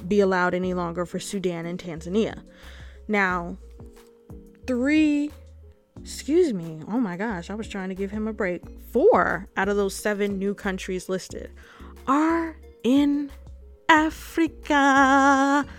be 0.07 0.19
allowed 0.19 0.53
any 0.53 0.73
longer 0.73 1.05
for 1.05 1.19
Sudan 1.19 1.65
and 1.65 1.79
Tanzania. 1.79 2.43
Now, 3.07 3.57
three 4.67 5.31
excuse 6.01 6.53
me, 6.53 6.81
oh 6.87 6.99
my 6.99 7.17
gosh, 7.17 7.49
I 7.49 7.55
was 7.55 7.67
trying 7.67 7.89
to 7.89 7.95
give 7.95 8.11
him 8.11 8.27
a 8.27 8.33
break. 8.33 8.63
Four 8.91 9.47
out 9.55 9.69
of 9.69 9.77
those 9.77 9.95
seven 9.95 10.37
new 10.39 10.53
countries 10.53 11.09
listed 11.09 11.51
are 12.07 12.57
in 12.83 13.31
Africa. 13.89 15.65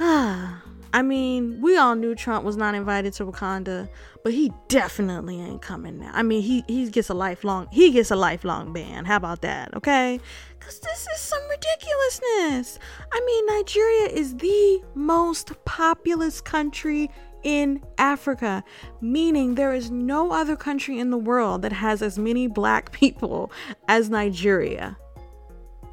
Ah. 0.00 0.60
I 0.94 1.02
mean, 1.02 1.60
we 1.60 1.76
all 1.76 1.96
knew 1.96 2.14
Trump 2.14 2.44
was 2.44 2.56
not 2.56 2.76
invited 2.76 3.14
to 3.14 3.26
Wakanda, 3.26 3.88
but 4.22 4.32
he 4.32 4.52
definitely 4.68 5.40
ain't 5.40 5.60
coming 5.60 5.98
now. 5.98 6.12
I 6.14 6.22
mean, 6.22 6.40
he 6.40 6.62
he 6.68 6.88
gets 6.88 7.08
a 7.08 7.14
lifelong 7.14 7.66
he 7.72 7.90
gets 7.90 8.12
a 8.12 8.16
lifelong 8.16 8.72
ban. 8.72 9.04
How 9.04 9.16
about 9.16 9.40
that? 9.40 9.74
Okay? 9.74 10.20
Cuz 10.60 10.78
this 10.78 11.04
is 11.12 11.20
some 11.20 11.42
ridiculousness. 11.50 12.78
I 13.12 13.20
mean, 13.26 13.46
Nigeria 13.46 14.06
is 14.06 14.36
the 14.36 14.84
most 14.94 15.52
populous 15.64 16.40
country 16.40 17.10
in 17.42 17.82
Africa, 17.98 18.62
meaning 19.00 19.56
there 19.56 19.74
is 19.74 19.90
no 19.90 20.30
other 20.30 20.54
country 20.54 21.00
in 21.00 21.10
the 21.10 21.18
world 21.18 21.62
that 21.62 21.72
has 21.72 22.02
as 22.02 22.20
many 22.20 22.46
black 22.46 22.92
people 23.00 23.50
as 23.88 24.10
Nigeria. 24.10 24.96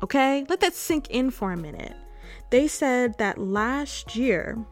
Okay? 0.03 0.45
Let 0.47 0.59
that 0.59 0.75
sink 0.75 1.09
in 1.09 1.31
for 1.31 1.51
a 1.51 1.57
minute. 1.57 1.95
They 2.51 2.67
said 2.67 3.17
that 3.17 3.39
last 3.39 4.15
year, 4.15 4.63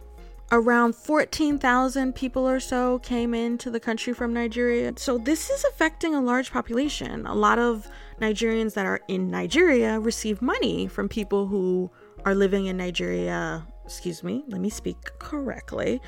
around 0.52 0.96
14,000 0.96 2.16
people 2.16 2.48
or 2.48 2.60
so 2.60 3.00
came 3.00 3.34
into 3.34 3.70
the 3.70 3.80
country 3.80 4.14
from 4.14 4.34
Nigeria. 4.34 4.94
So 4.98 5.18
this 5.18 5.50
is 5.50 5.64
affecting 5.66 6.16
a 6.16 6.22
large 6.22 6.52
population. 6.52 7.26
A 7.26 7.36
lot 7.36 7.60
of 7.60 7.88
Nigerians 8.20 8.74
that 8.74 8.86
are 8.86 9.02
in 9.08 9.30
Nigeria 9.30 10.00
receive 10.00 10.42
money 10.42 10.88
from 10.88 11.08
people 11.08 11.48
who 11.48 11.92
are 12.26 12.36
living 12.36 12.66
in 12.66 12.78
Nigeria. 12.78 13.66
Excuse 13.86 14.24
me, 14.24 14.44
let 14.48 14.62
me 14.62 14.70
speak 14.70 14.98
correctly 15.20 16.02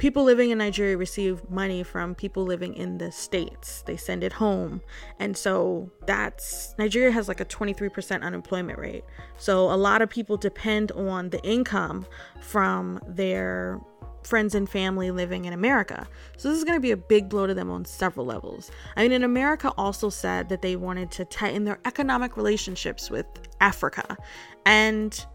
people 0.00 0.24
living 0.24 0.48
in 0.48 0.56
Nigeria 0.56 0.96
receive 0.96 1.48
money 1.50 1.82
from 1.82 2.14
people 2.14 2.42
living 2.42 2.72
in 2.72 2.96
the 2.96 3.12
states. 3.12 3.82
They 3.82 3.98
send 3.98 4.24
it 4.24 4.32
home. 4.32 4.80
And 5.18 5.36
so 5.36 5.90
that's 6.06 6.74
Nigeria 6.78 7.12
has 7.12 7.28
like 7.28 7.40
a 7.40 7.44
23% 7.44 8.22
unemployment 8.22 8.78
rate. 8.78 9.04
So 9.36 9.70
a 9.70 9.76
lot 9.76 10.00
of 10.00 10.08
people 10.08 10.38
depend 10.38 10.90
on 10.92 11.28
the 11.28 11.40
income 11.42 12.06
from 12.40 12.98
their 13.06 13.78
friends 14.22 14.54
and 14.54 14.70
family 14.70 15.10
living 15.10 15.44
in 15.44 15.52
America. 15.52 16.08
So 16.38 16.48
this 16.48 16.56
is 16.56 16.64
going 16.64 16.78
to 16.78 16.82
be 16.82 16.92
a 16.92 16.96
big 16.96 17.28
blow 17.28 17.46
to 17.46 17.52
them 17.52 17.70
on 17.70 17.84
several 17.84 18.24
levels. 18.24 18.70
I 18.96 19.02
mean, 19.02 19.12
in 19.12 19.22
America 19.22 19.70
also 19.76 20.08
said 20.08 20.48
that 20.48 20.62
they 20.62 20.76
wanted 20.76 21.10
to 21.12 21.26
tighten 21.26 21.64
their 21.64 21.78
economic 21.84 22.38
relationships 22.38 23.10
with 23.10 23.26
Africa 23.60 24.16
and 24.64 25.26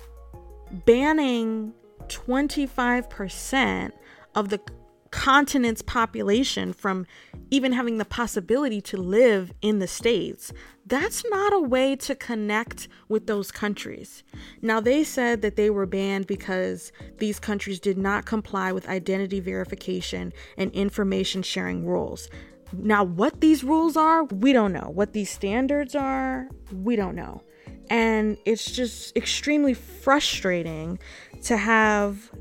banning 0.87 1.71
25% 2.07 3.91
of 4.35 4.49
the 4.49 4.59
continent's 5.11 5.81
population 5.81 6.73
from 6.73 7.05
even 7.49 7.71
having 7.71 7.97
the 7.97 8.05
possibility 8.05 8.81
to 8.81 8.97
live 8.97 9.53
in 9.61 9.79
the 9.79 9.87
States. 9.87 10.51
That's 10.85 11.23
not 11.29 11.53
a 11.53 11.59
way 11.59 11.95
to 11.97 12.15
connect 12.15 12.89
with 13.07 13.25
those 13.25 13.49
countries. 13.49 14.23
Now, 14.61 14.81
they 14.81 15.05
said 15.05 15.41
that 15.41 15.55
they 15.55 15.69
were 15.69 15.85
banned 15.85 16.27
because 16.27 16.91
these 17.17 17.39
countries 17.39 17.79
did 17.79 17.97
not 17.97 18.25
comply 18.25 18.73
with 18.73 18.89
identity 18.89 19.39
verification 19.39 20.33
and 20.57 20.69
information 20.71 21.43
sharing 21.43 21.85
rules. 21.85 22.29
Now, 22.73 23.03
what 23.03 23.39
these 23.39 23.63
rules 23.63 23.95
are, 23.95 24.25
we 24.25 24.51
don't 24.51 24.73
know. 24.73 24.91
What 24.93 25.13
these 25.13 25.29
standards 25.29 25.95
are, 25.95 26.49
we 26.73 26.97
don't 26.97 27.15
know. 27.15 27.41
And 27.89 28.37
it's 28.45 28.69
just 28.69 29.15
extremely 29.15 29.73
frustrating 29.73 30.99
to 31.43 31.55
have 31.55 32.31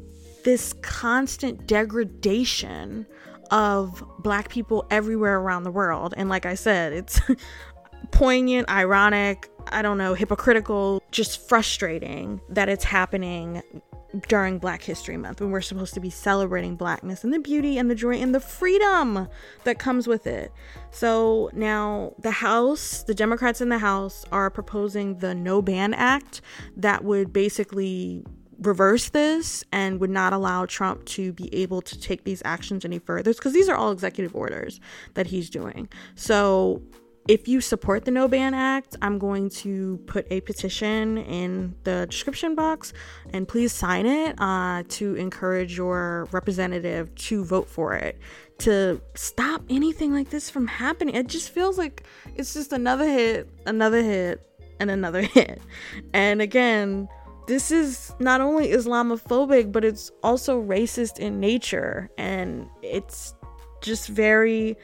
this 0.44 0.74
constant 0.82 1.66
degradation 1.66 3.06
of 3.50 4.02
black 4.18 4.48
people 4.48 4.86
everywhere 4.90 5.38
around 5.38 5.64
the 5.64 5.70
world. 5.70 6.14
And 6.16 6.28
like 6.28 6.46
I 6.46 6.54
said, 6.54 6.92
it's 6.92 7.20
poignant, 8.10 8.68
ironic, 8.68 9.50
I 9.68 9.82
don't 9.82 9.98
know, 9.98 10.14
hypocritical, 10.14 11.02
just 11.10 11.48
frustrating 11.48 12.40
that 12.48 12.68
it's 12.68 12.84
happening 12.84 13.62
during 14.28 14.58
Black 14.58 14.82
History 14.82 15.16
Month 15.16 15.40
when 15.40 15.50
we're 15.50 15.60
supposed 15.60 15.94
to 15.94 16.00
be 16.00 16.10
celebrating 16.10 16.76
blackness 16.76 17.24
and 17.24 17.32
the 17.32 17.40
beauty 17.40 17.78
and 17.78 17.90
the 17.90 17.94
joy 17.94 18.14
and 18.14 18.34
the 18.34 18.40
freedom 18.40 19.28
that 19.64 19.78
comes 19.78 20.06
with 20.06 20.26
it. 20.26 20.52
So 20.90 21.50
now 21.52 22.14
the 22.20 22.30
House, 22.30 23.02
the 23.02 23.14
Democrats 23.14 23.60
in 23.60 23.68
the 23.70 23.78
House 23.78 24.24
are 24.30 24.50
proposing 24.50 25.18
the 25.18 25.34
No 25.34 25.60
Ban 25.60 25.94
Act 25.94 26.40
that 26.76 27.04
would 27.04 27.32
basically 27.32 28.24
reverse 28.66 29.08
this 29.10 29.64
and 29.72 30.00
would 30.00 30.10
not 30.10 30.32
allow 30.32 30.66
Trump 30.66 31.04
to 31.06 31.32
be 31.32 31.54
able 31.54 31.82
to 31.82 31.98
take 31.98 32.24
these 32.24 32.42
actions 32.44 32.84
any 32.84 32.98
further 32.98 33.32
because 33.32 33.52
these 33.52 33.68
are 33.68 33.76
all 33.76 33.92
executive 33.92 34.34
orders 34.34 34.80
that 35.14 35.26
he's 35.26 35.50
doing. 35.50 35.88
So 36.14 36.82
if 37.26 37.48
you 37.48 37.62
support 37.62 38.04
the 38.04 38.10
No 38.10 38.28
Ban 38.28 38.52
Act, 38.52 38.96
I'm 39.00 39.18
going 39.18 39.48
to 39.50 39.98
put 40.06 40.26
a 40.30 40.42
petition 40.42 41.16
in 41.16 41.74
the 41.84 42.06
description 42.10 42.54
box 42.54 42.92
and 43.32 43.48
please 43.48 43.72
sign 43.72 44.04
it 44.04 44.34
uh, 44.38 44.82
to 44.88 45.14
encourage 45.14 45.76
your 45.76 46.28
representative 46.32 47.14
to 47.14 47.44
vote 47.44 47.68
for 47.68 47.94
it 47.94 48.20
to 48.58 49.00
stop 49.14 49.62
anything 49.68 50.12
like 50.12 50.30
this 50.30 50.50
from 50.50 50.66
happening. 50.66 51.14
It 51.14 51.26
just 51.26 51.50
feels 51.50 51.78
like 51.78 52.04
it's 52.36 52.54
just 52.54 52.72
another 52.72 53.06
hit, 53.08 53.48
another 53.66 54.02
hit, 54.02 54.46
and 54.80 54.90
another 54.90 55.22
hit. 55.22 55.60
And 56.12 56.40
again, 56.40 57.08
this 57.46 57.70
is 57.70 58.14
not 58.18 58.40
only 58.40 58.68
Islamophobic, 58.68 59.72
but 59.72 59.84
it's 59.84 60.10
also 60.22 60.62
racist 60.62 61.18
in 61.18 61.40
nature. 61.40 62.10
And 62.16 62.68
it's 62.82 63.34
just 63.82 64.08
very 64.08 64.76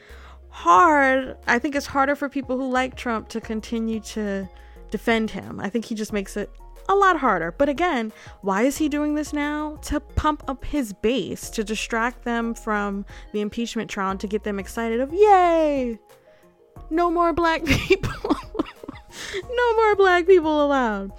hard. 0.49 1.37
I 1.47 1.59
think 1.59 1.75
it's 1.75 1.87
harder 1.87 2.15
for 2.15 2.29
people 2.29 2.57
who 2.57 2.69
like 2.69 2.95
Trump 2.95 3.29
to 3.29 3.41
continue 3.41 3.99
to 4.01 4.47
defend 4.91 5.31
him. 5.31 5.59
I 5.59 5.69
think 5.69 5.85
he 5.85 5.95
just 5.95 6.13
makes 6.13 6.37
it 6.37 6.51
a 6.89 6.95
lot 6.95 7.17
harder. 7.17 7.51
But 7.51 7.69
again, 7.69 8.11
why 8.41 8.63
is 8.63 8.77
he 8.77 8.89
doing 8.89 9.15
this 9.15 9.33
now? 9.33 9.77
To 9.83 9.99
pump 9.99 10.43
up 10.47 10.63
his 10.65 10.93
base, 10.93 11.49
to 11.51 11.63
distract 11.63 12.23
them 12.23 12.53
from 12.53 13.05
the 13.31 13.41
impeachment 13.41 13.89
trial, 13.89 14.11
and 14.11 14.19
to 14.19 14.27
get 14.27 14.43
them 14.43 14.59
excited 14.59 14.99
of, 14.99 15.13
yay, 15.13 15.99
no 16.89 17.09
more 17.09 17.33
black 17.33 17.65
people. 17.65 18.35
no 19.55 19.75
more 19.75 19.95
black 19.95 20.27
people 20.27 20.65
allowed. 20.65 21.11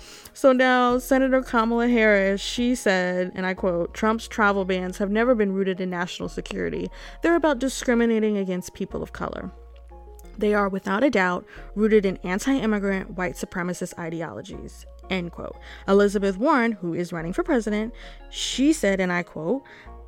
So 0.42 0.50
now, 0.50 0.98
Senator 0.98 1.40
Kamala 1.40 1.86
Harris, 1.86 2.40
she 2.40 2.74
said, 2.74 3.30
and 3.36 3.46
I 3.46 3.54
quote, 3.54 3.94
Trump's 3.94 4.26
travel 4.26 4.64
bans 4.64 4.98
have 4.98 5.08
never 5.08 5.36
been 5.36 5.52
rooted 5.52 5.80
in 5.80 5.88
national 5.88 6.28
security. 6.28 6.90
They're 7.22 7.36
about 7.36 7.60
discriminating 7.60 8.36
against 8.36 8.74
people 8.74 9.04
of 9.04 9.12
color. 9.12 9.52
They 10.36 10.52
are, 10.52 10.68
without 10.68 11.04
a 11.04 11.10
doubt, 11.10 11.46
rooted 11.76 12.04
in 12.04 12.16
anti 12.24 12.56
immigrant 12.56 13.16
white 13.16 13.36
supremacist 13.36 13.96
ideologies. 14.00 14.84
End 15.10 15.30
quote. 15.30 15.56
Elizabeth 15.86 16.36
Warren, 16.38 16.72
who 16.72 16.92
is 16.92 17.12
running 17.12 17.32
for 17.32 17.44
president, 17.44 17.94
she 18.28 18.72
said, 18.72 18.98
and 18.98 19.12
I 19.12 19.22
quote, 19.22 19.62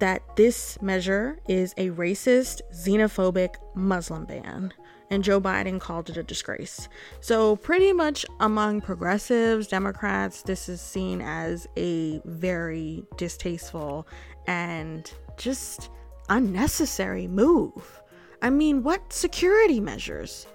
that 0.05 0.37
this 0.37 0.77
measure 0.83 1.39
is 1.49 1.73
a 1.79 1.89
racist, 1.89 2.61
xenophobic 2.75 3.55
Muslim 3.75 4.27
ban 4.27 4.71
and 5.09 5.25
Joe 5.25 5.41
Biden 5.41 5.81
called 5.81 6.11
it 6.11 6.19
a 6.19 6.23
disgrace. 6.23 6.91
So, 7.21 7.57
pretty 7.57 7.95
much 7.95 8.27
among 8.39 8.83
progressives, 8.83 9.67
Democrats, 9.67 10.43
this 10.43 10.69
is 10.69 10.83
seen 10.83 11.23
as 11.23 11.67
a 11.79 12.21
very 12.27 13.07
distasteful 13.17 14.07
and 14.47 15.11
just 15.39 15.89
unnecessary 16.29 17.27
move. 17.27 18.03
I 18.43 18.51
mean, 18.51 18.83
what 18.83 19.11
security 19.11 19.81
measures? 19.81 20.47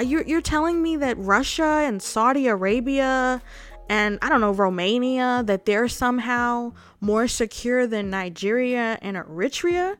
You're, 0.00 0.22
you're 0.22 0.40
telling 0.40 0.82
me 0.82 0.96
that 0.96 1.18
Russia 1.18 1.82
and 1.84 2.02
Saudi 2.02 2.46
Arabia 2.46 3.42
and 3.88 4.18
I 4.22 4.28
don't 4.28 4.40
know, 4.40 4.52
Romania, 4.52 5.42
that 5.46 5.66
they're 5.66 5.88
somehow 5.88 6.72
more 7.00 7.28
secure 7.28 7.86
than 7.86 8.10
Nigeria 8.10 8.98
and 9.02 9.16
Eritrea? 9.16 9.96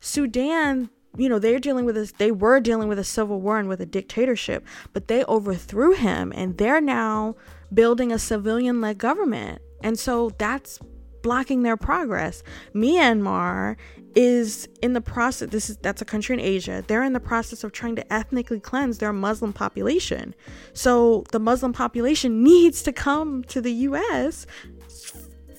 Sudan, 0.00 0.90
you 1.16 1.28
know 1.28 1.40
they're 1.40 1.58
dealing 1.58 1.84
with 1.84 1.96
this 1.96 2.12
they 2.12 2.30
were 2.30 2.60
dealing 2.60 2.88
with 2.88 2.98
a 2.98 3.04
civil 3.04 3.40
war 3.40 3.58
and 3.58 3.68
with 3.68 3.80
a 3.80 3.86
dictatorship 3.86 4.64
but 4.92 5.08
they 5.08 5.24
overthrew 5.24 5.92
him 5.92 6.32
and 6.36 6.56
they're 6.56 6.80
now 6.80 7.34
building 7.74 8.12
a 8.12 8.18
civilian 8.18 8.80
led 8.80 8.96
government 8.96 9.60
and 9.82 9.98
so 9.98 10.30
that's 10.38 10.78
blocking 11.22 11.62
their 11.62 11.76
progress. 11.76 12.42
Myanmar 12.74 13.76
is 14.14 14.68
in 14.82 14.92
the 14.92 15.00
process 15.00 15.50
this 15.50 15.70
is 15.70 15.76
that's 15.78 16.02
a 16.02 16.04
country 16.04 16.34
in 16.34 16.40
Asia. 16.40 16.84
They're 16.86 17.04
in 17.04 17.12
the 17.12 17.20
process 17.20 17.64
of 17.64 17.72
trying 17.72 17.96
to 17.96 18.12
ethnically 18.12 18.60
cleanse 18.60 18.98
their 18.98 19.12
Muslim 19.12 19.52
population. 19.52 20.34
So 20.72 21.24
the 21.32 21.40
Muslim 21.40 21.72
population 21.72 22.42
needs 22.42 22.82
to 22.82 22.92
come 22.92 23.44
to 23.44 23.60
the 23.60 23.72
US 23.72 24.46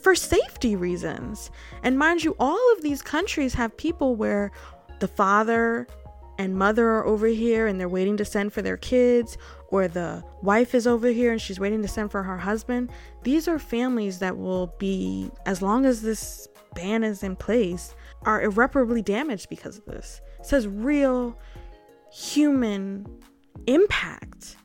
for 0.02 0.16
safety 0.16 0.76
reasons. 0.76 1.52
And 1.84 1.98
mind 1.98 2.24
you, 2.24 2.36
all 2.40 2.74
of 2.74 2.82
these 2.82 3.02
countries 3.02 3.54
have 3.54 3.76
people 3.78 4.16
where 4.16 4.52
the 5.00 5.08
father 5.08 5.88
and 6.38 6.56
mother 6.56 6.90
are 6.90 7.06
over 7.06 7.28
here 7.28 7.68
and 7.68 7.80
they're 7.80 7.88
waiting 7.88 8.18
to 8.18 8.26
send 8.26 8.52
for 8.52 8.62
their 8.62 8.78
kids, 8.78 9.38
or 9.68 9.88
the 9.88 10.24
wife 10.42 10.74
is 10.74 10.88
over 10.88 11.10
here 11.10 11.32
and 11.32 11.40
she's 11.40 11.60
waiting 11.60 11.82
to 11.84 11.88
send 11.88 12.10
for 12.12 12.24
her 12.24 12.38
husband. 12.38 12.92
These 13.24 13.48
are 13.48 13.60
families 13.60 14.20
that 14.20 14.38
will 14.38 14.74
be, 14.80 15.30
as 15.46 15.62
long 15.62 15.86
as 15.86 16.02
this 16.02 16.48
ban 16.74 17.04
is 17.04 17.22
in 17.22 17.36
place, 17.36 17.94
are 18.24 18.42
irreparably 18.42 19.02
damaged 19.02 19.50
because 19.50 19.78
of 19.78 19.86
this. 19.86 20.22
It 20.40 20.46
says 20.46 20.68
real 20.68 21.38
human 22.12 23.06
impact. 23.68 24.58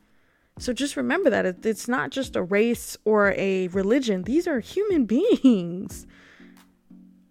So 0.58 0.72
just 0.72 0.96
remember 0.96 1.30
that 1.30 1.66
it's 1.66 1.86
not 1.86 2.10
just 2.10 2.34
a 2.34 2.42
race 2.42 2.96
or 3.04 3.32
a 3.36 3.68
religion, 3.68 4.22
these 4.22 4.46
are 4.46 4.60
human 4.60 5.04
beings. 5.04 6.06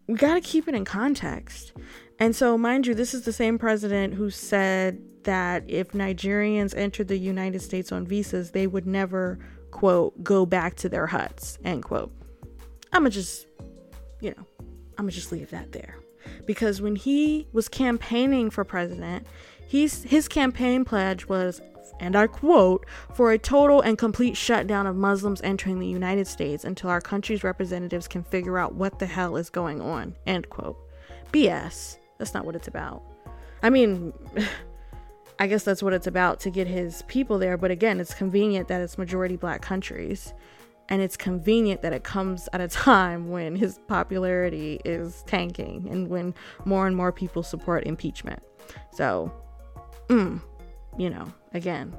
We 0.08 0.16
got 0.16 0.36
to 0.36 0.42
keep 0.42 0.68
it 0.68 0.76
in 0.76 0.86
context. 0.86 1.74
And 2.20 2.36
so, 2.36 2.58
mind 2.58 2.86
you, 2.86 2.94
this 2.94 3.14
is 3.14 3.24
the 3.26 3.34
same 3.34 3.58
president 3.58 4.14
who 4.14 4.30
said 4.30 5.02
that 5.24 5.64
if 5.68 5.92
Nigerians 5.92 6.76
entered 6.78 7.08
the 7.08 7.18
United 7.18 7.62
States 7.62 7.92
on 7.92 8.06
visas, 8.06 8.52
they 8.52 8.68
would 8.68 8.86
never, 8.86 9.40
quote, 9.72 10.24
go 10.24 10.46
back 10.46 10.76
to 10.76 10.90
their 10.90 11.08
huts, 11.08 11.58
end 11.66 11.84
quote. 11.84 12.14
I'm 12.94 13.02
gonna 13.02 13.10
just, 13.10 13.48
you 14.22 14.30
know, 14.30 14.46
I'm 14.98 15.06
gonna 15.06 15.12
just 15.12 15.32
leave 15.32 15.50
that 15.50 15.72
there. 15.72 15.98
Because 16.46 16.82
when 16.82 16.96
he 16.96 17.48
was 17.54 17.68
campaigning 17.68 18.50
for 18.50 18.64
president, 18.64 19.26
he's, 19.68 20.04
his 20.04 20.28
campaign 20.28 20.86
pledge 20.86 21.28
was, 21.28 21.62
and 22.00 22.16
I 22.16 22.28
quote, 22.28 22.86
for 23.14 23.32
a 23.32 23.38
total 23.38 23.82
and 23.82 23.98
complete 23.98 24.38
shutdown 24.38 24.88
of 24.88 24.96
Muslims 24.96 25.42
entering 25.44 25.80
the 25.80 25.88
United 25.88 26.28
States 26.28 26.64
until 26.64 26.90
our 26.90 27.02
country's 27.02 27.44
representatives 27.44 28.08
can 28.08 28.24
figure 28.24 28.58
out 28.58 28.74
what 28.74 29.00
the 29.00 29.06
hell 29.06 29.38
is 29.38 29.50
going 29.50 29.82
on, 29.82 30.16
end 30.26 30.50
quote. 30.50 30.78
BS. 31.32 31.98
That's 32.18 32.34
not 32.34 32.46
what 32.46 32.56
it's 32.56 32.68
about. 32.68 33.04
I 33.62 33.70
mean, 33.70 34.14
I 35.40 35.48
guess 35.48 35.64
that's 35.64 35.84
what 35.84 35.94
it's 35.94 36.08
about 36.08 36.40
to 36.42 36.50
get 36.50 36.68
his 36.68 37.02
people 37.04 37.38
there. 37.40 37.58
But 37.58 37.72
again, 37.72 38.00
it's 38.00 38.14
convenient 38.14 38.68
that 38.70 38.82
it's 38.82 38.98
majority 38.98 39.36
black 39.36 39.62
countries. 39.62 40.34
And 40.90 41.02
it's 41.02 41.18
convenient 41.18 41.82
that 41.82 41.94
it 41.94 42.04
comes 42.04 42.48
at 42.54 42.62
a 42.62 42.68
time 42.90 43.30
when 43.30 43.56
his 43.56 43.80
popularity 43.88 44.80
is 44.86 45.24
tanking 45.28 45.88
and 45.90 46.08
when 46.10 46.34
more 46.64 46.88
and 46.88 46.96
more 46.96 47.12
people 47.12 47.44
support 47.44 47.86
impeachment. 47.86 48.42
So, 48.92 49.32
mm, 50.08 50.42
you 50.98 51.10
know, 51.10 51.34
again, 51.54 51.96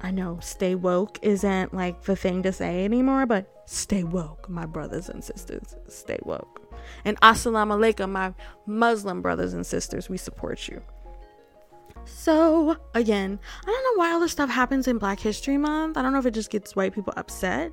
I 0.00 0.10
know 0.10 0.38
stay 0.42 0.74
woke 0.74 1.18
isn't 1.22 1.72
like 1.72 2.02
the 2.02 2.14
thing 2.16 2.42
to 2.42 2.52
say 2.52 2.84
anymore, 2.84 3.24
but 3.24 3.46
stay 3.64 4.04
woke, 4.04 4.48
my 4.50 4.66
brothers 4.66 5.08
and 5.08 5.24
sisters. 5.24 5.76
Stay 5.88 6.18
woke. 6.22 6.60
And 7.04 7.18
assalamu 7.20 7.78
alaikum, 7.78 8.10
my 8.10 8.34
Muslim 8.66 9.22
brothers 9.22 9.54
and 9.54 9.64
sisters. 9.66 10.10
We 10.10 10.18
support 10.18 10.68
you. 10.68 10.82
So, 12.06 12.76
again, 12.94 13.38
I 13.62 13.66
don't 13.66 13.84
know 13.84 14.00
why 14.00 14.12
all 14.12 14.20
this 14.20 14.32
stuff 14.32 14.50
happens 14.50 14.88
in 14.88 14.98
Black 14.98 15.20
History 15.20 15.56
Month. 15.56 15.96
I 15.96 16.02
don't 16.02 16.12
know 16.12 16.18
if 16.18 16.26
it 16.26 16.34
just 16.34 16.50
gets 16.50 16.76
white 16.76 16.94
people 16.94 17.12
upset 17.16 17.72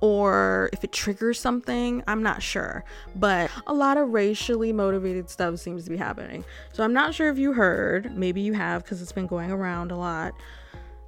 or 0.00 0.70
if 0.72 0.82
it 0.82 0.92
triggers 0.92 1.38
something. 1.38 2.02
I'm 2.06 2.22
not 2.22 2.42
sure. 2.42 2.84
But 3.16 3.50
a 3.66 3.74
lot 3.74 3.96
of 3.96 4.10
racially 4.10 4.72
motivated 4.72 5.30
stuff 5.30 5.58
seems 5.58 5.84
to 5.84 5.90
be 5.90 5.96
happening. 5.96 6.44
So, 6.72 6.84
I'm 6.84 6.92
not 6.92 7.14
sure 7.14 7.30
if 7.30 7.38
you 7.38 7.52
heard. 7.52 8.16
Maybe 8.16 8.40
you 8.40 8.52
have 8.54 8.82
because 8.82 9.02
it's 9.02 9.12
been 9.12 9.26
going 9.26 9.50
around 9.50 9.90
a 9.90 9.96
lot. 9.96 10.32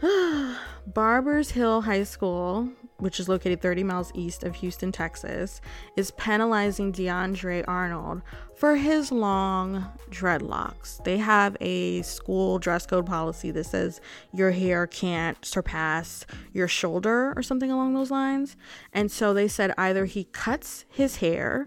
Barbers 0.87 1.51
Hill 1.51 1.83
High 1.83 2.05
School 2.05 2.69
which 2.99 3.19
is 3.19 3.29
located 3.29 3.61
30 3.61 3.85
miles 3.85 4.13
east 4.15 4.45
of 4.45 4.57
Houston, 4.57 4.93
Texas, 4.93 5.61
is 5.97 6.11
penalizing 6.13 6.93
DeAndre 6.93 7.65
Arnold 7.67 8.23
for 8.55 8.77
his 8.77 9.11
long 9.11 9.87
dreadlocks. 10.11 11.03
They 11.05 11.19
have 11.19 11.57
a 11.61 12.03
school 12.03 12.59
dress 12.59 12.87
code 12.87 13.07
policy 13.07 13.51
that 13.51 13.65
says 13.65 14.01
your 14.33 14.53
hair 14.53 14.87
can't 14.87 15.45
surpass 15.45 16.25
your 16.53 16.69
shoulder 16.69 17.33
or 17.37 17.43
something 17.43 17.71
along 17.71 17.95
those 17.95 18.11
lines. 18.11 18.57
And 18.93 19.11
so 19.11 19.35
they 19.35 19.49
said 19.49 19.75
either 19.77 20.05
he 20.05 20.25
cuts 20.25 20.85
his 20.89 21.17
hair 21.17 21.67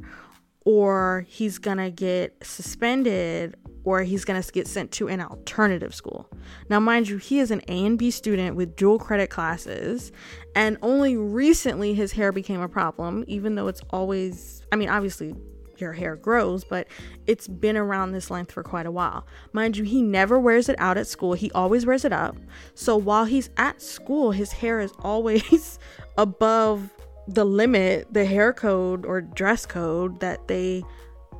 or 0.66 1.26
he's 1.28 1.60
gonna 1.60 1.90
get 1.90 2.36
suspended 2.42 3.56
or 3.88 4.04
he's 4.04 4.26
going 4.26 4.42
to 4.42 4.52
get 4.52 4.68
sent 4.68 4.92
to 4.92 5.08
an 5.08 5.22
alternative 5.22 5.96
school. 5.96 6.30
Now, 6.70 6.78
mind 6.78 7.08
you, 7.08 7.16
he 7.16 7.40
is 7.40 7.52
an 7.52 7.62
A 7.70 7.86
and 7.86 7.98
B 7.98 8.12
student 8.12 8.58
with 8.58 8.76
dual 8.76 9.00
credit 9.00 9.30
classes, 9.30 10.12
and 10.56 10.78
only 10.82 11.16
recently 11.16 11.94
his 11.94 12.12
hair 12.12 12.34
became 12.34 12.60
a 12.60 12.68
problem, 12.68 13.24
even 13.28 13.56
though 13.56 13.70
it's 13.70 13.80
always, 13.92 14.62
I 14.74 14.76
mean, 14.76 14.90
obviously. 14.90 15.34
Your 15.78 15.94
hair 15.94 16.16
grows, 16.16 16.64
but 16.64 16.88
it's 17.28 17.48
been 17.48 17.78
around 17.78 18.12
this 18.12 18.32
length 18.32 18.52
for 18.52 18.64
quite 18.64 18.88
a 18.88 18.92
while. 18.92 19.28
Mind 19.54 19.78
you, 19.78 19.84
he 19.84 20.02
never 20.02 20.40
wears 20.40 20.70
it 20.70 20.76
out 20.80 20.98
at 20.98 21.06
school. 21.06 21.34
He 21.34 21.52
always 21.52 21.86
wears 21.86 22.04
it 22.04 22.12
up. 22.12 22.36
So 22.74 22.98
while 22.98 23.26
he's 23.26 23.52
at 23.58 23.80
school, 23.80 24.32
his 24.32 24.52
hair 24.52 24.80
is 24.80 24.92
always 25.04 25.78
above 26.18 26.92
the 27.28 27.46
limit, 27.46 28.12
the 28.12 28.26
hair 28.26 28.54
code 28.54 29.06
or 29.06 29.22
dress 29.22 29.68
code 29.68 30.20
that 30.22 30.48
they 30.48 30.84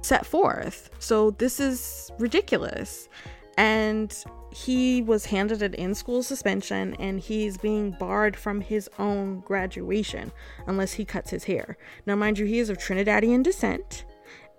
set 0.08 0.26
forth. 0.26 0.90
So 1.00 1.32
this 1.32 1.60
is 1.60 2.12
ridiculous. 2.18 3.10
And 3.58 4.16
he 4.52 5.02
was 5.02 5.26
handed 5.26 5.62
an 5.62 5.74
in 5.74 5.94
school 5.94 6.24
suspension 6.24 6.96
and 6.96 7.20
he's 7.20 7.58
being 7.58 7.92
barred 7.92 8.36
from 8.36 8.62
his 8.62 8.90
own 8.98 9.42
graduation 9.42 10.32
unless 10.68 10.94
he 10.94 11.06
cuts 11.06 11.30
his 11.30 11.44
hair. 11.44 11.78
Now, 12.06 12.16
mind 12.16 12.40
you, 12.40 12.46
he 12.46 12.60
is 12.60 12.70
of 12.70 12.78
Trinidadian 12.78 13.44
descent 13.44 14.06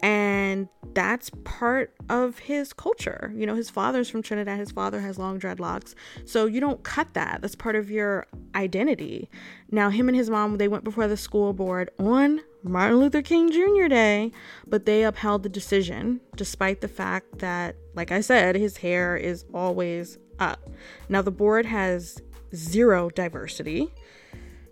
and 0.03 0.69
that's 0.95 1.31
part 1.45 1.95
of 2.09 2.39
his 2.39 2.73
culture. 2.73 3.33
You 3.35 3.47
know, 3.47 3.55
his 3.55 3.71
father's 3.71 4.09
from 4.09 4.23
Trinidad, 4.23 4.59
his 4.59 4.71
father 4.71 5.01
has 5.01 5.19
long 5.19 5.41
dreadlocks. 5.41 5.95
So 6.25 6.47
you 6.47 6.61
don't 6.61 6.83
cut 6.83 7.15
that. 7.15 7.41
That's 7.43 7.55
part 7.55 7.77
of 7.77 7.91
your 7.91 8.27
identity. 8.55 9.29
Now, 9.71 9.91
him 9.91 10.09
and 10.09 10.17
his 10.17 10.31
mom, 10.31 10.59
they 10.59 10.69
went 10.69 10.85
before 10.85 11.09
the 11.09 11.17
school 11.17 11.53
board 11.53 11.91
on 11.99 12.41
Martin 12.63 12.99
Luther 12.99 13.23
King 13.23 13.51
Jr. 13.51 13.89
Day, 13.89 14.33
but 14.67 14.87
they 14.87 15.05
upheld 15.05 15.43
the 15.43 15.49
decision 15.49 16.21
despite 16.37 16.81
the 16.81 16.89
fact 16.89 17.39
that, 17.39 17.77
like 17.95 18.13
I 18.13 18.21
said, 18.21 18.57
his 18.57 18.79
hair 18.79 19.17
is 19.17 19.45
always 19.53 20.19
up. 20.39 20.71
Now, 21.09 21.23
the 21.23 21.31
board 21.31 21.67
has 21.67 22.21
zero 22.55 23.11
diversity. 23.11 23.93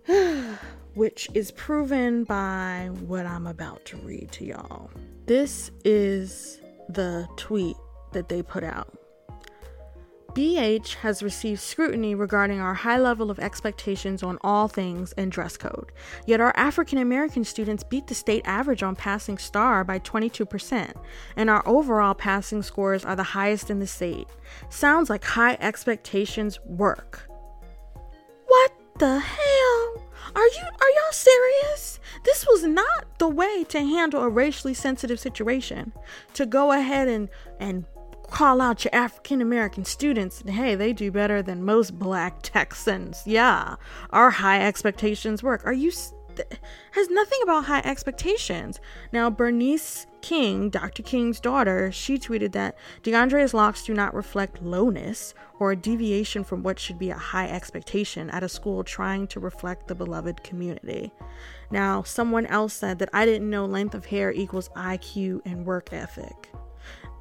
which 0.97 1.29
is 1.35 1.51
proven 1.51 2.23
by 2.23 2.89
what 3.05 3.27
I'm 3.27 3.45
about 3.45 3.85
to 3.85 3.97
read 3.97 4.31
to 4.31 4.45
y'all. 4.45 4.89
This 5.27 5.69
is 5.85 6.59
the 6.89 7.27
tweet 7.37 7.77
that 8.13 8.29
they 8.29 8.41
put 8.41 8.63
out. 8.63 8.91
BH 10.33 10.95
has 10.95 11.21
received 11.21 11.59
scrutiny 11.59 12.15
regarding 12.15 12.59
our 12.59 12.73
high 12.73 12.97
level 12.97 13.29
of 13.29 13.37
expectations 13.37 14.23
on 14.23 14.39
all 14.41 14.67
things 14.67 15.11
and 15.13 15.31
dress 15.31 15.55
code. 15.55 15.91
Yet 16.25 16.41
our 16.41 16.53
African 16.55 16.97
American 16.97 17.43
students 17.43 17.83
beat 17.83 18.07
the 18.07 18.15
state 18.15 18.41
average 18.45 18.81
on 18.81 18.95
passing 18.95 19.37
STAAR 19.37 19.83
by 19.83 19.99
22%, 19.99 20.93
and 21.35 21.49
our 21.49 21.67
overall 21.67 22.15
passing 22.15 22.63
scores 22.63 23.05
are 23.05 23.15
the 23.15 23.21
highest 23.23 23.69
in 23.69 23.77
the 23.77 23.87
state. 23.87 24.27
Sounds 24.69 25.11
like 25.11 25.23
high 25.23 25.57
expectations 25.59 26.59
work. 26.65 27.29
What 28.47 28.71
the 28.97 29.19
hell? 29.19 30.06
Are 30.35 30.45
you 30.47 30.63
are 30.63 30.89
y'all 30.89 31.11
serious? 31.11 31.99
This 32.23 32.45
was 32.47 32.63
not 32.63 33.19
the 33.19 33.27
way 33.27 33.63
to 33.69 33.79
handle 33.79 34.23
a 34.23 34.29
racially 34.29 34.73
sensitive 34.73 35.19
situation. 35.19 35.93
To 36.33 36.45
go 36.45 36.71
ahead 36.71 37.07
and 37.07 37.29
and 37.59 37.85
call 38.29 38.59
out 38.61 38.83
your 38.83 38.93
African 38.93 39.41
American 39.41 39.85
students 39.85 40.41
and 40.41 40.49
hey, 40.49 40.75
they 40.75 40.93
do 40.93 41.11
better 41.11 41.41
than 41.41 41.63
most 41.63 41.97
black 41.97 42.39
Texans. 42.41 43.23
Yeah. 43.25 43.75
Our 44.11 44.29
high 44.31 44.65
expectations 44.65 45.43
work. 45.43 45.65
Are 45.65 45.73
you 45.73 45.91
st- 46.37 46.59
has 46.91 47.09
nothing 47.09 47.39
about 47.43 47.65
high 47.65 47.81
expectations. 47.83 48.79
Now, 49.11 49.29
Bernice 49.29 50.07
King, 50.21 50.69
Dr. 50.69 51.03
King's 51.03 51.39
daughter, 51.39 51.91
she 51.91 52.17
tweeted 52.17 52.51
that 52.53 52.75
DeAndre's 53.03 53.53
locks 53.53 53.83
do 53.83 53.93
not 53.93 54.13
reflect 54.13 54.61
lowness 54.61 55.33
or 55.59 55.71
a 55.71 55.75
deviation 55.75 56.43
from 56.43 56.63
what 56.63 56.79
should 56.79 56.99
be 56.99 57.09
a 57.09 57.17
high 57.17 57.47
expectation 57.47 58.29
at 58.29 58.43
a 58.43 58.49
school 58.49 58.83
trying 58.83 59.27
to 59.27 59.39
reflect 59.39 59.87
the 59.87 59.95
beloved 59.95 60.43
community. 60.43 61.11
Now, 61.71 62.03
someone 62.03 62.45
else 62.45 62.73
said 62.73 62.99
that 62.99 63.09
I 63.13 63.25
didn't 63.25 63.49
know 63.49 63.65
length 63.65 63.95
of 63.95 64.05
hair 64.05 64.31
equals 64.31 64.69
IQ 64.75 65.41
and 65.45 65.65
work 65.65 65.91
ethic. 65.91 66.51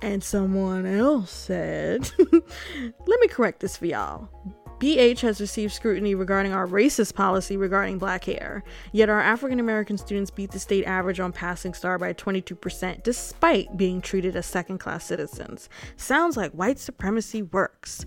And 0.03 0.23
someone 0.23 0.85
else 0.85 1.31
said, 1.31 2.11
let 2.19 3.21
me 3.21 3.29
correct 3.29 3.61
this 3.61 3.77
for 3.77 3.87
y'all. 3.87 4.29
BH 4.79 5.21
has 5.21 5.41
received 5.41 5.73
scrutiny 5.73 6.15
regarding 6.15 6.53
our 6.53 6.67
racist 6.67 7.15
policy 7.15 7.57
regarding 7.57 7.99
black 7.99 8.25
hair, 8.25 8.63
yet 8.93 9.09
our 9.09 9.21
African 9.21 9.59
American 9.59 9.97
students 9.97 10.31
beat 10.31 10.51
the 10.51 10.59
state 10.59 10.85
average 10.85 11.19
on 11.19 11.33
passing 11.33 11.73
STAAR 11.73 11.99
by 11.99 12.13
22% 12.13 13.03
despite 13.03 13.77
being 13.77 14.03
treated 14.03 14.37
as 14.37 14.45
second 14.45 14.79
class 14.79 15.05
citizens. 15.07 15.71
Sounds 15.97 16.37
like 16.37 16.53
white 16.53 16.79
supremacy 16.79 17.43
works. 17.43 18.05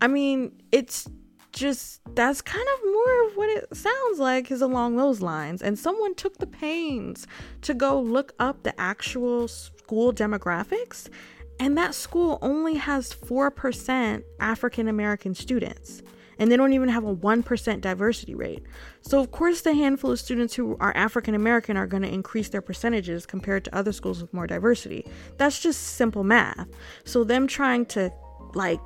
I 0.00 0.08
mean, 0.08 0.52
it's 0.72 1.06
just 1.52 2.00
that's 2.14 2.42
kind 2.42 2.66
of 2.74 2.92
more 2.92 3.26
of 3.26 3.36
what 3.36 3.48
it 3.50 3.76
sounds 3.76 4.18
like 4.18 4.50
is 4.50 4.62
along 4.62 4.96
those 4.96 5.20
lines. 5.20 5.62
And 5.62 5.78
someone 5.78 6.14
took 6.14 6.38
the 6.38 6.46
pains 6.46 7.26
to 7.62 7.74
go 7.74 8.00
look 8.00 8.32
up 8.38 8.62
the 8.62 8.78
actual 8.80 9.48
school 9.48 10.12
demographics 10.12 11.08
and 11.58 11.76
that 11.78 11.94
school 11.94 12.38
only 12.42 12.74
has 12.74 13.12
4% 13.12 14.22
African 14.40 14.88
American 14.88 15.34
students. 15.34 16.02
And 16.38 16.52
they 16.52 16.56
don't 16.58 16.74
even 16.74 16.90
have 16.90 17.04
a 17.04 17.16
1% 17.16 17.80
diversity 17.80 18.34
rate. 18.34 18.62
So, 19.00 19.20
of 19.20 19.30
course, 19.30 19.62
the 19.62 19.72
handful 19.72 20.10
of 20.10 20.20
students 20.20 20.54
who 20.54 20.76
are 20.80 20.94
African 20.94 21.34
American 21.34 21.78
are 21.78 21.86
going 21.86 22.02
to 22.02 22.12
increase 22.12 22.50
their 22.50 22.60
percentages 22.60 23.24
compared 23.24 23.64
to 23.64 23.74
other 23.74 23.90
schools 23.90 24.20
with 24.20 24.34
more 24.34 24.46
diversity. 24.46 25.06
That's 25.38 25.58
just 25.58 25.80
simple 25.80 26.24
math. 26.24 26.68
So, 27.04 27.24
them 27.24 27.46
trying 27.46 27.86
to 27.86 28.12
like 28.54 28.80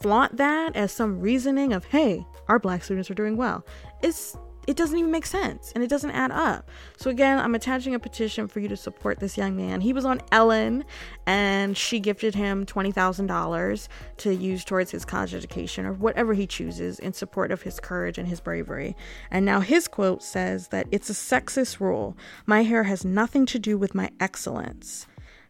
flaunt 0.00 0.38
that 0.38 0.74
as 0.74 0.90
some 0.90 1.20
reasoning 1.20 1.74
of, 1.74 1.84
hey, 1.84 2.26
our 2.48 2.58
black 2.58 2.82
students 2.82 3.10
are 3.10 3.14
doing 3.14 3.36
well, 3.36 3.66
is 4.02 4.34
it 4.66 4.76
doesn't 4.76 4.98
even 4.98 5.10
make 5.10 5.26
sense 5.26 5.72
and 5.74 5.84
it 5.84 5.88
doesn't 5.88 6.10
add 6.10 6.30
up. 6.30 6.70
So 6.96 7.10
again, 7.10 7.38
I'm 7.38 7.54
attaching 7.54 7.94
a 7.94 7.98
petition 7.98 8.48
for 8.48 8.60
you 8.60 8.68
to 8.68 8.76
support 8.76 9.20
this 9.20 9.36
young 9.36 9.56
man. 9.56 9.80
He 9.80 9.92
was 9.92 10.04
on 10.04 10.20
Ellen 10.32 10.84
and 11.26 11.76
she 11.76 12.00
gifted 12.00 12.34
him 12.34 12.66
$20,000 12.66 13.88
to 14.18 14.34
use 14.34 14.64
towards 14.64 14.90
his 14.90 15.04
college 15.04 15.34
education 15.34 15.86
or 15.86 15.92
whatever 15.92 16.34
he 16.34 16.46
chooses 16.46 16.98
in 16.98 17.12
support 17.12 17.50
of 17.50 17.62
his 17.62 17.80
courage 17.80 18.18
and 18.18 18.28
his 18.28 18.40
bravery. 18.40 18.96
And 19.30 19.44
now 19.44 19.60
his 19.60 19.88
quote 19.88 20.22
says 20.22 20.68
that 20.68 20.86
it's 20.90 21.10
a 21.10 21.14
sexist 21.14 21.80
rule. 21.80 22.16
My 22.46 22.62
hair 22.62 22.84
has 22.84 23.04
nothing 23.04 23.46
to 23.46 23.58
do 23.58 23.76
with 23.76 23.94
my 23.94 24.10
excellence. 24.20 25.06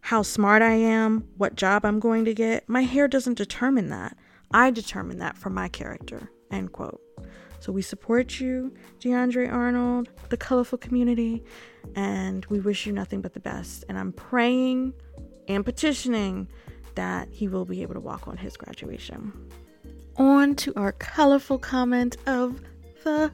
How 0.08 0.22
smart 0.22 0.60
I 0.60 0.72
am, 0.72 1.28
what 1.38 1.54
job 1.54 1.84
I'm 1.84 1.98
going 1.98 2.26
to 2.26 2.34
get, 2.34 2.68
my 2.68 2.82
hair 2.82 3.08
doesn't 3.08 3.38
determine 3.38 3.88
that. 3.88 4.16
I 4.50 4.70
determine 4.70 5.18
that 5.18 5.38
for 5.38 5.48
my 5.48 5.68
character. 5.68 6.30
End 6.50 6.72
quote. 6.72 7.00
So 7.64 7.72
we 7.72 7.80
support 7.80 8.40
you, 8.40 8.74
DeAndre 9.00 9.50
Arnold, 9.50 10.10
the 10.28 10.36
colorful 10.36 10.76
community, 10.76 11.42
and 11.94 12.44
we 12.50 12.60
wish 12.60 12.84
you 12.84 12.92
nothing 12.92 13.22
but 13.22 13.32
the 13.32 13.40
best. 13.40 13.86
And 13.88 13.98
I'm 13.98 14.12
praying 14.12 14.92
and 15.48 15.64
petitioning 15.64 16.46
that 16.94 17.30
he 17.30 17.48
will 17.48 17.64
be 17.64 17.80
able 17.80 17.94
to 17.94 18.00
walk 18.00 18.28
on 18.28 18.36
his 18.36 18.58
graduation. 18.58 19.32
On 20.18 20.54
to 20.56 20.74
our 20.76 20.92
colorful 20.92 21.56
comment 21.56 22.18
of 22.26 22.60
the 23.02 23.32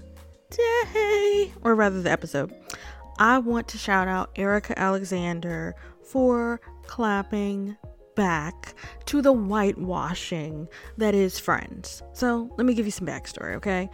day, 0.50 1.52
or 1.62 1.74
rather 1.74 2.00
the 2.00 2.12
episode. 2.12 2.54
I 3.18 3.38
want 3.38 3.66
to 3.66 3.78
shout 3.78 4.06
out 4.06 4.30
Erika 4.36 4.78
Alexander 4.78 5.74
for 6.04 6.60
clapping 6.86 7.76
back 8.20 8.74
to 9.06 9.22
the 9.22 9.33
whitewashing 9.33 10.68
that 10.98 11.14
is 11.14 11.40
Friends. 11.40 12.02
So, 12.12 12.52
let 12.59 12.66
me 12.66 12.74
give 12.74 12.85
you 12.85 12.92
some 12.92 13.06
backstory, 13.06 13.54
okay? 13.54 13.88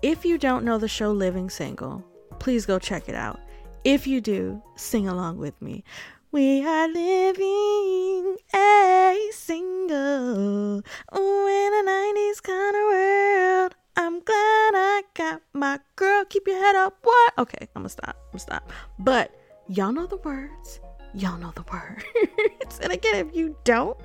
If 0.00 0.24
you 0.24 0.38
don't 0.38 0.64
know 0.64 0.78
the 0.78 0.88
show 0.88 1.12
Living 1.12 1.50
Single, 1.50 2.02
please 2.38 2.64
go 2.64 2.78
check 2.78 3.10
it 3.10 3.14
out. 3.14 3.38
If 3.84 4.06
you 4.06 4.22
do, 4.22 4.62
sing 4.76 5.06
along 5.06 5.36
with 5.36 5.60
me. 5.60 5.84
We 6.32 6.64
are 6.64 6.88
living 6.88 8.38
a 8.54 9.28
single 9.32 10.78
in 10.78 11.70
a 11.74 11.90
90s 11.90 12.42
kind 12.42 12.74
of 12.74 12.82
world. 12.90 13.74
I'm 13.98 14.20
glad 14.20 14.72
I 14.76 15.02
got 15.12 15.42
my 15.52 15.78
girl. 15.96 16.24
Keep 16.24 16.46
your 16.46 16.56
head 16.56 16.74
up. 16.74 16.96
What? 17.02 17.32
Okay, 17.36 17.68
I'm 17.76 17.82
gonna 17.82 17.90
stop. 17.90 18.16
I'm 18.16 18.30
gonna 18.32 18.38
stop. 18.38 18.72
But 18.98 19.30
y'all 19.68 19.92
know 19.92 20.06
the 20.06 20.16
words. 20.16 20.80
Y'all 21.18 21.36
know 21.36 21.52
the 21.56 21.64
words. 21.72 22.78
and 22.82 22.92
again, 22.92 23.26
if 23.26 23.34
you 23.34 23.56
don't, 23.64 23.98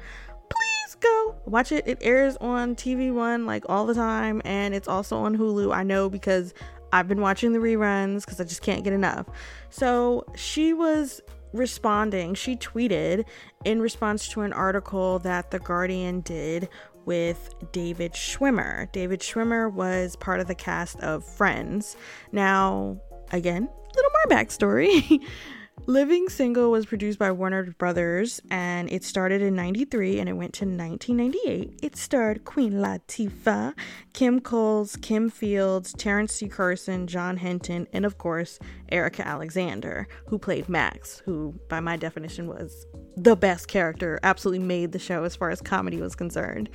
please 0.50 0.96
go 1.00 1.36
watch 1.46 1.72
it. 1.72 1.88
It 1.88 2.00
airs 2.02 2.38
on 2.38 2.76
TV 2.76 3.14
One 3.14 3.46
like 3.46 3.66
all 3.70 3.86
the 3.86 3.94
time, 3.94 4.42
and 4.46 4.74
it's 4.74 4.88
also 4.88 5.18
on 5.18 5.38
Hulu. 5.38 5.76
I 5.76 5.84
know 5.84 6.10
because 6.10 6.56
I've 6.92 7.08
been 7.08 7.22
watching 7.22 7.54
the 7.54 7.60
reruns 7.60 8.22
because 8.22 8.42
I 8.42 8.46
just 8.46 8.64
can't 8.64 8.84
get 8.84 8.94
enough. 8.94 9.28
So 9.70 10.26
she 10.36 10.74
was 10.74 11.22
responding. 11.54 12.34
She 12.34 12.56
tweeted 12.56 13.26
in 13.64 13.80
response 13.80 14.28
to 14.30 14.42
an 14.42 14.52
article 14.52 15.20
that 15.20 15.52
The 15.52 15.60
Guardian 15.60 16.22
did 16.22 16.68
with 17.06 17.54
David 17.72 18.14
Schwimmer. 18.14 18.92
David 18.92 19.20
Schwimmer 19.20 19.72
was 19.72 20.16
part 20.16 20.40
of 20.40 20.48
the 20.48 20.56
cast 20.56 21.00
of 21.02 21.24
Friends. 21.24 21.96
Now, 22.32 23.00
again, 23.32 23.70
a 23.70 23.96
little 23.96 24.12
more 24.12 24.36
backstory. 24.40 25.24
Living 25.86 26.30
Single 26.30 26.72
was 26.72 26.86
produced 26.86 27.20
by 27.20 27.32
Warner 27.32 27.64
Brothers 27.78 28.40
and 28.50 28.90
it 28.90 29.04
started 29.04 29.42
in 29.42 29.54
93 29.54 30.20
and 30.20 30.30
it 30.30 30.34
went 30.34 30.54
to 30.54 30.66
1998. 30.66 31.80
It 31.84 31.98
starred 31.98 32.46
Queen 32.46 32.74
Latifah, 32.74 33.74
Kim 34.14 34.40
Coles, 34.40 34.96
Kim 34.96 35.30
Fields, 35.30 35.92
Terrence 35.94 36.36
C. 36.36 36.48
Carson, 36.48 37.06
John 37.06 37.38
Henton, 37.38 37.86
and 37.92 38.06
of 38.06 38.18
course, 38.18 38.60
Erika 38.94 39.28
Alexander, 39.28 40.08
who 40.28 40.40
played 40.40 40.70
Max, 40.70 41.22
who 41.26 41.54
by 41.68 41.82
my 41.82 41.98
definition 41.98 42.48
was 42.48 42.86
the 43.18 43.36
best 43.36 43.68
character, 43.68 44.20
absolutely 44.24 44.66
made 44.66 44.94
the 44.94 45.00
show 45.00 45.26
as 45.26 45.36
far 45.36 45.50
as 45.50 45.62
comedy 45.62 46.00
was 46.00 46.16
concerned. 46.16 46.70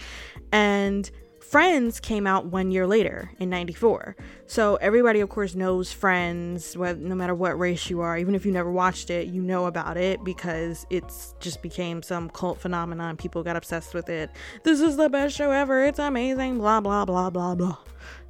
And 0.53 1.11
Friends 1.49 1.99
came 1.99 2.27
out 2.27 2.45
one 2.45 2.71
year 2.71 2.87
later 2.87 3.31
in 3.39 3.49
94. 3.49 4.17
So 4.47 4.77
everybody, 4.77 5.21
of 5.21 5.31
course, 5.31 5.55
knows 5.55 5.91
Friends, 5.91 6.77
no 6.77 7.15
matter 7.15 7.35
what 7.35 7.59
race 7.59 7.89
you 7.89 8.03
are. 8.03 8.19
Even 8.19 8.35
if 8.35 8.45
you 8.45 8.53
never 8.53 8.71
watched 8.71 9.09
it, 9.09 9.29
you 9.29 9.41
know 9.41 9.65
about 9.65 9.97
it 9.97 10.23
because 10.25 10.87
it's 10.91 11.35
just 11.41 11.63
became 11.63 12.03
some 12.03 12.29
cult 12.29 12.61
phenomenon. 12.61 13.17
People 13.17 13.43
got 13.43 13.57
obsessed 13.57 13.95
with 13.95 14.11
it. 14.11 14.31
This 14.63 14.83
is 14.83 14.99
the 14.99 15.09
best 15.09 15.35
show 15.35 15.51
ever. 15.51 15.85
It's 15.85 15.99
amazing. 15.99 16.59
Blah, 16.59 16.83
blah, 16.83 17.07
blah, 17.07 17.31
blah, 17.31 17.55
blah. 17.55 17.79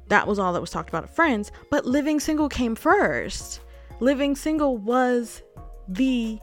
That 0.07 0.25
was 0.25 0.39
all 0.39 0.53
that 0.53 0.61
was 0.61 0.71
talked 0.71 0.87
about 0.87 1.03
at 1.03 1.13
Friends. 1.13 1.51
But 1.69 1.85
Living 1.85 2.21
Single 2.21 2.47
came 2.47 2.73
first. 2.73 3.59
Living 3.99 4.33
Single 4.33 4.77
was 4.77 5.43
the 5.89 6.39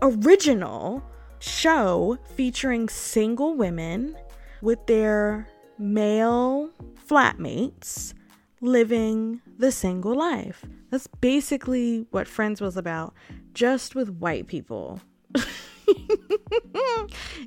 original 0.00 1.02
show 1.38 2.16
featuring 2.34 2.88
single 2.88 3.54
women 3.54 4.16
with 4.62 4.86
their 4.86 5.48
male 5.78 6.70
flatmates 7.08 8.14
living 8.60 9.40
the 9.58 9.72
single 9.72 10.14
life. 10.14 10.64
That's 10.90 11.06
basically 11.06 12.06
what 12.10 12.28
Friends 12.28 12.60
was 12.60 12.76
about, 12.76 13.14
just 13.54 13.94
with 13.94 14.10
white 14.10 14.46
people. 14.46 15.00
if 15.34 15.48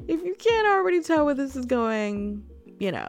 you 0.08 0.36
can't 0.38 0.68
already 0.68 1.02
tell 1.02 1.26
where 1.26 1.34
this 1.34 1.56
is 1.56 1.66
going, 1.66 2.44
you 2.80 2.92
know, 2.92 3.08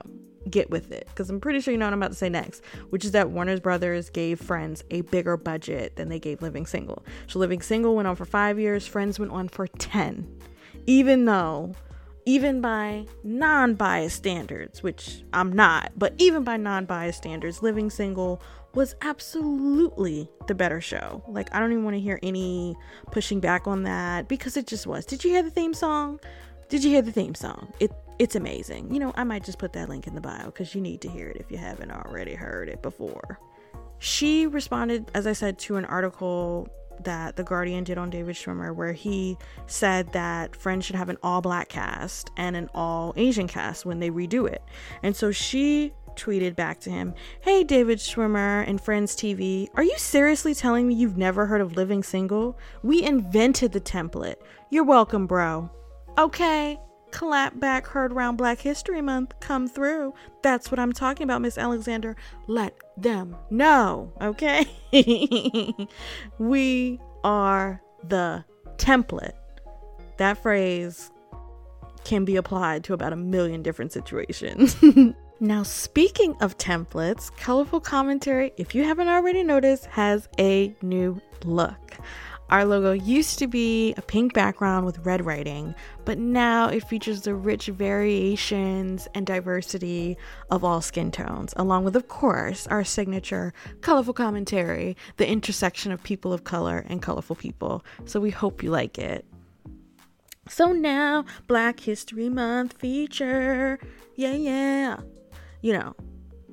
get 0.50 0.70
with 0.70 0.92
it. 0.92 1.06
Because 1.08 1.28
I'm 1.28 1.40
pretty 1.40 1.60
sure 1.60 1.72
you 1.72 1.78
know 1.78 1.86
what 1.86 1.92
I'm 1.92 2.02
about 2.02 2.12
to 2.12 2.18
say 2.18 2.28
next, 2.28 2.62
which 2.90 3.04
is 3.04 3.12
that 3.12 3.30
Warner's 3.30 3.60
Brothers 3.60 4.10
gave 4.10 4.40
Friends 4.40 4.84
a 4.90 5.02
bigger 5.02 5.36
budget 5.36 5.96
than 5.96 6.08
they 6.08 6.18
gave 6.18 6.42
Living 6.42 6.66
Single. 6.66 7.04
So 7.26 7.38
Living 7.38 7.62
Single 7.62 7.96
went 7.96 8.08
on 8.08 8.16
for 8.16 8.24
five 8.24 8.58
years, 8.58 8.86
Friends 8.86 9.18
went 9.18 9.32
on 9.32 9.48
for 9.48 9.66
10. 9.66 10.40
Even 10.86 11.24
though 11.24 11.74
even 12.26 12.60
by 12.60 13.06
non 13.22 13.74
biased 13.74 14.16
standards, 14.16 14.82
which 14.82 15.22
I'm 15.32 15.52
not, 15.52 15.92
but 15.96 16.12
even 16.18 16.44
by 16.44 16.58
non 16.58 16.84
biased 16.84 17.18
standards, 17.18 17.62
Living 17.62 17.88
Single 17.88 18.42
was 18.74 18.94
absolutely 19.00 20.28
the 20.48 20.54
better 20.54 20.80
show. 20.82 21.24
Like, 21.28 21.48
I 21.54 21.60
don't 21.60 21.72
even 21.72 21.84
want 21.84 21.94
to 21.96 22.00
hear 22.00 22.18
any 22.22 22.76
pushing 23.10 23.40
back 23.40 23.66
on 23.66 23.84
that 23.84 24.28
because 24.28 24.56
it 24.56 24.66
just 24.66 24.86
was. 24.86 25.06
Did 25.06 25.24
you 25.24 25.30
hear 25.30 25.42
the 25.42 25.50
theme 25.50 25.72
song? 25.72 26.20
Did 26.68 26.84
you 26.84 26.90
hear 26.90 27.00
the 27.00 27.12
theme 27.12 27.34
song? 27.34 27.72
It 27.80 27.92
it's 28.18 28.34
amazing. 28.34 28.92
You 28.92 28.98
know, 28.98 29.12
I 29.14 29.24
might 29.24 29.44
just 29.44 29.58
put 29.58 29.72
that 29.74 29.88
link 29.88 30.06
in 30.06 30.14
the 30.14 30.20
bio 30.20 30.46
because 30.46 30.74
you 30.74 30.80
need 30.80 31.00
to 31.02 31.08
hear 31.08 31.28
it 31.28 31.36
if 31.36 31.50
you 31.50 31.58
haven't 31.58 31.90
already 31.90 32.34
heard 32.34 32.68
it 32.68 32.82
before. 32.82 33.38
She 33.98 34.46
responded, 34.46 35.10
as 35.14 35.26
I 35.26 35.32
said, 35.32 35.58
to 35.60 35.76
an 35.76 35.84
article 35.84 36.68
that 37.04 37.36
The 37.36 37.44
Guardian 37.44 37.84
did 37.84 37.98
on 37.98 38.10
David 38.10 38.36
Schwimmer, 38.36 38.74
where 38.74 38.92
he 38.92 39.36
said 39.66 40.12
that 40.12 40.56
Friends 40.56 40.84
should 40.84 40.96
have 40.96 41.08
an 41.08 41.18
all 41.22 41.40
black 41.40 41.68
cast 41.68 42.30
and 42.36 42.56
an 42.56 42.68
all 42.74 43.12
Asian 43.16 43.48
cast 43.48 43.84
when 43.86 44.00
they 44.00 44.10
redo 44.10 44.48
it. 44.48 44.62
And 45.02 45.14
so 45.14 45.30
she 45.30 45.92
tweeted 46.16 46.56
back 46.56 46.80
to 46.80 46.90
him, 46.90 47.14
Hey, 47.40 47.62
David 47.62 47.98
Schwimmer 47.98 48.66
and 48.66 48.80
Friends 48.80 49.14
TV, 49.14 49.68
are 49.74 49.82
you 49.82 49.96
seriously 49.98 50.54
telling 50.54 50.88
me 50.88 50.94
you've 50.94 51.18
never 51.18 51.46
heard 51.46 51.60
of 51.60 51.76
Living 51.76 52.02
Single? 52.02 52.58
We 52.82 53.02
invented 53.02 53.72
the 53.72 53.80
template. 53.80 54.36
You're 54.70 54.84
welcome, 54.84 55.26
bro. 55.26 55.70
Okay, 56.18 56.78
clap 57.10 57.60
back 57.60 57.86
heard 57.86 58.12
around 58.12 58.36
Black 58.36 58.58
History 58.58 59.02
Month 59.02 59.38
come 59.40 59.68
through. 59.68 60.14
That's 60.42 60.70
what 60.70 60.80
I'm 60.80 60.92
talking 60.92 61.24
about, 61.24 61.42
Miss 61.42 61.58
Alexander. 61.58 62.16
Let 62.46 62.74
them 62.96 63.36
No, 63.50 64.12
okay? 64.20 64.66
we 66.38 67.00
are 67.24 67.82
the 68.04 68.44
template. 68.76 69.32
That 70.18 70.38
phrase 70.42 71.10
can 72.04 72.24
be 72.24 72.36
applied 72.36 72.84
to 72.84 72.94
about 72.94 73.12
a 73.12 73.16
million 73.16 73.62
different 73.62 73.92
situations. 73.92 74.76
Now, 75.38 75.64
speaking 75.64 76.34
of 76.40 76.56
templates, 76.56 77.30
Colorful 77.36 77.80
Commentary, 77.80 78.54
if 78.56 78.74
you 78.74 78.84
haven't 78.84 79.08
already 79.08 79.42
noticed, 79.42 79.84
has 79.86 80.30
a 80.38 80.74
new 80.80 81.20
look. 81.44 81.98
Our 82.50 82.64
logo 82.64 82.92
used 82.92 83.38
to 83.40 83.46
be 83.46 83.94
a 83.96 84.02
pink 84.02 84.32
background 84.32 84.86
with 84.86 85.04
red 85.04 85.24
writing, 85.24 85.74
but 86.04 86.18
now 86.18 86.68
it 86.68 86.86
features 86.86 87.22
the 87.22 87.34
rich 87.34 87.66
variations 87.66 89.08
and 89.14 89.26
diversity 89.26 90.16
of 90.50 90.62
all 90.62 90.80
skin 90.80 91.10
tones, 91.10 91.52
along 91.56 91.84
with, 91.84 91.96
of 91.96 92.08
course, 92.08 92.66
our 92.68 92.84
signature 92.84 93.52
colorful 93.80 94.14
commentary, 94.14 94.96
the 95.16 95.28
intersection 95.28 95.90
of 95.92 96.02
people 96.02 96.32
of 96.32 96.44
color 96.44 96.84
and 96.88 97.02
colorful 97.02 97.36
people. 97.36 97.84
So 98.04 98.20
we 98.20 98.30
hope 98.30 98.62
you 98.62 98.70
like 98.70 98.98
it. 98.98 99.24
So 100.48 100.72
now, 100.72 101.24
Black 101.48 101.80
History 101.80 102.28
Month 102.28 102.74
feature. 102.74 103.80
Yeah, 104.14 104.34
yeah 104.34 105.00
you 105.66 105.72
know, 105.72 105.94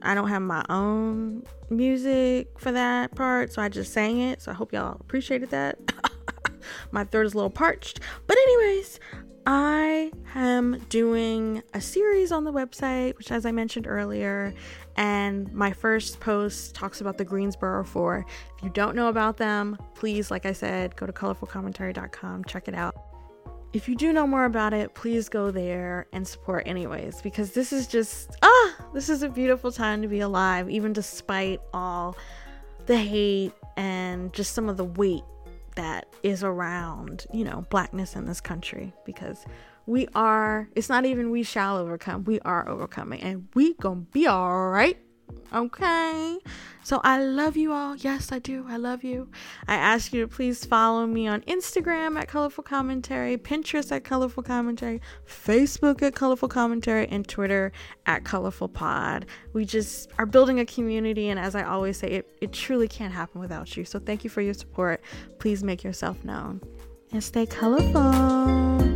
I 0.04 0.14
don't 0.14 0.28
have 0.28 0.42
my 0.42 0.64
own 0.70 1.44
music 1.70 2.60
for 2.60 2.72
that 2.72 3.16
part, 3.16 3.54
so 3.54 3.62
I 3.62 3.70
just 3.70 3.94
sang 3.94 4.20
it. 4.20 4.42
So 4.42 4.52
I 4.52 4.54
hope 4.54 4.74
y'all 4.74 4.98
appreciated 5.00 5.50
that. 5.52 5.80
my 6.92 7.06
throat 7.06 7.26
is 7.26 7.34
a 7.34 7.38
little 7.38 7.50
parched. 7.50 8.02
But, 8.28 8.38
anyways, 8.38 9.00
I 9.46 10.12
am 10.36 10.80
doing 10.90 11.64
a 11.74 11.82
series 11.82 12.32
on 12.32 12.44
the 12.44 12.52
website, 12.52 13.18
which, 13.18 13.32
as 13.32 13.46
I 13.46 13.52
mentioned 13.52 13.88
earlier, 13.88 14.54
and 14.96 15.52
my 15.54 15.72
first 15.72 16.20
post 16.20 16.76
talks 16.76 17.02
about 17.02 17.18
the 17.18 17.26
Greensboro 17.26 17.84
Four. 17.84 18.26
If 18.58 18.64
you 18.64 18.70
don't 18.70 18.96
know 18.96 19.08
about 19.08 19.38
them, 19.38 19.78
please, 19.96 20.30
like 20.30 20.46
I 20.46 20.54
said, 20.54 20.96
go 20.96 21.06
to 21.06 21.14
colorfulcommentary.com, 21.14 22.44
check 22.46 22.68
it 22.68 22.76
out 22.76 23.13
if 23.74 23.90
you 23.90 23.96
do 23.96 24.14
know 24.14 24.28
more 24.28 24.46
about 24.46 24.72
it, 24.72 24.94
please 24.94 25.28
go 25.30 25.50
there 25.50 26.06
and 26.14 26.28
support 26.28 26.68
anyways, 26.68 27.22
because 27.22 27.52
this 27.54 27.74
is 27.74 27.88
just, 27.88 28.30
ah, 28.44 28.76
this 28.94 29.10
is 29.10 29.24
a 29.24 29.30
beautiful 29.30 29.72
time 29.72 30.02
to 30.04 30.08
be 30.08 30.20
alive, 30.20 30.70
even 30.70 30.94
despite 30.94 31.60
all 31.74 32.16
the 32.86 32.98
hate 32.98 33.54
and 33.76 34.32
just 34.32 34.54
some 34.54 34.70
of 34.70 34.78
the 34.78 34.86
weight 34.86 35.24
that 35.76 36.06
is 36.22 36.44
around, 36.44 37.26
you 37.34 37.44
know, 37.44 37.66
blackness 37.72 38.16
in 38.16 38.26
this 38.26 38.40
country, 38.40 38.94
because 39.06 39.44
we 39.88 40.08
are, 40.14 40.70
it's 40.76 40.88
not 40.88 41.06
even 41.06 41.32
we 41.32 41.42
shall 41.42 41.78
overcome, 41.78 42.24
we 42.26 42.40
are 42.42 42.70
overcoming, 42.70 43.22
and 43.22 43.48
we 43.56 43.74
gonna 43.76 44.02
be 44.02 44.28
all 44.28 44.70
right. 44.70 45.00
Okay. 45.54 46.40
So 46.84 47.00
I 47.04 47.24
love 47.24 47.56
you 47.56 47.72
all. 47.72 47.96
Yes, 47.96 48.32
I 48.32 48.40
do. 48.40 48.66
I 48.68 48.78
love 48.78 49.04
you. 49.04 49.30
I 49.68 49.76
ask 49.76 50.12
you 50.12 50.22
to 50.22 50.28
please 50.28 50.66
follow 50.66 51.06
me 51.06 51.28
on 51.28 51.42
Instagram 51.42 52.20
at 52.20 52.28
Colorful 52.28 52.64
Commentary, 52.64 53.38
Pinterest 53.38 53.92
at 53.92 54.04
Colorful 54.04 54.44
Commentary, 54.44 55.02
Facebook 55.28 56.02
at 56.02 56.16
Colorful 56.16 56.50
Commentary, 56.50 57.08
and 57.08 57.28
Twitter 57.28 57.72
at 58.06 58.26
Colorful 58.26 58.68
Pod. 58.68 59.26
We 59.54 59.64
just 59.64 60.12
are 60.18 60.26
building 60.26 60.60
a 60.60 60.66
community, 60.66 61.30
and 61.30 61.40
as 61.40 61.56
I 61.56 61.64
always 61.64 61.98
say, 61.98 62.08
it, 62.10 62.38
it 62.42 62.52
truly 62.52 62.88
can't 62.88 63.14
happen 63.14 63.40
without 63.40 63.78
you. 63.78 63.86
So 63.86 64.00
thank 64.00 64.24
you 64.24 64.30
for 64.30 64.42
your 64.42 64.54
support. 64.54 65.02
Please 65.40 65.64
make 65.64 65.84
yourself 65.84 66.24
known 66.26 66.62
and 67.12 67.24
stay 67.24 67.46
colorful. 67.46 68.93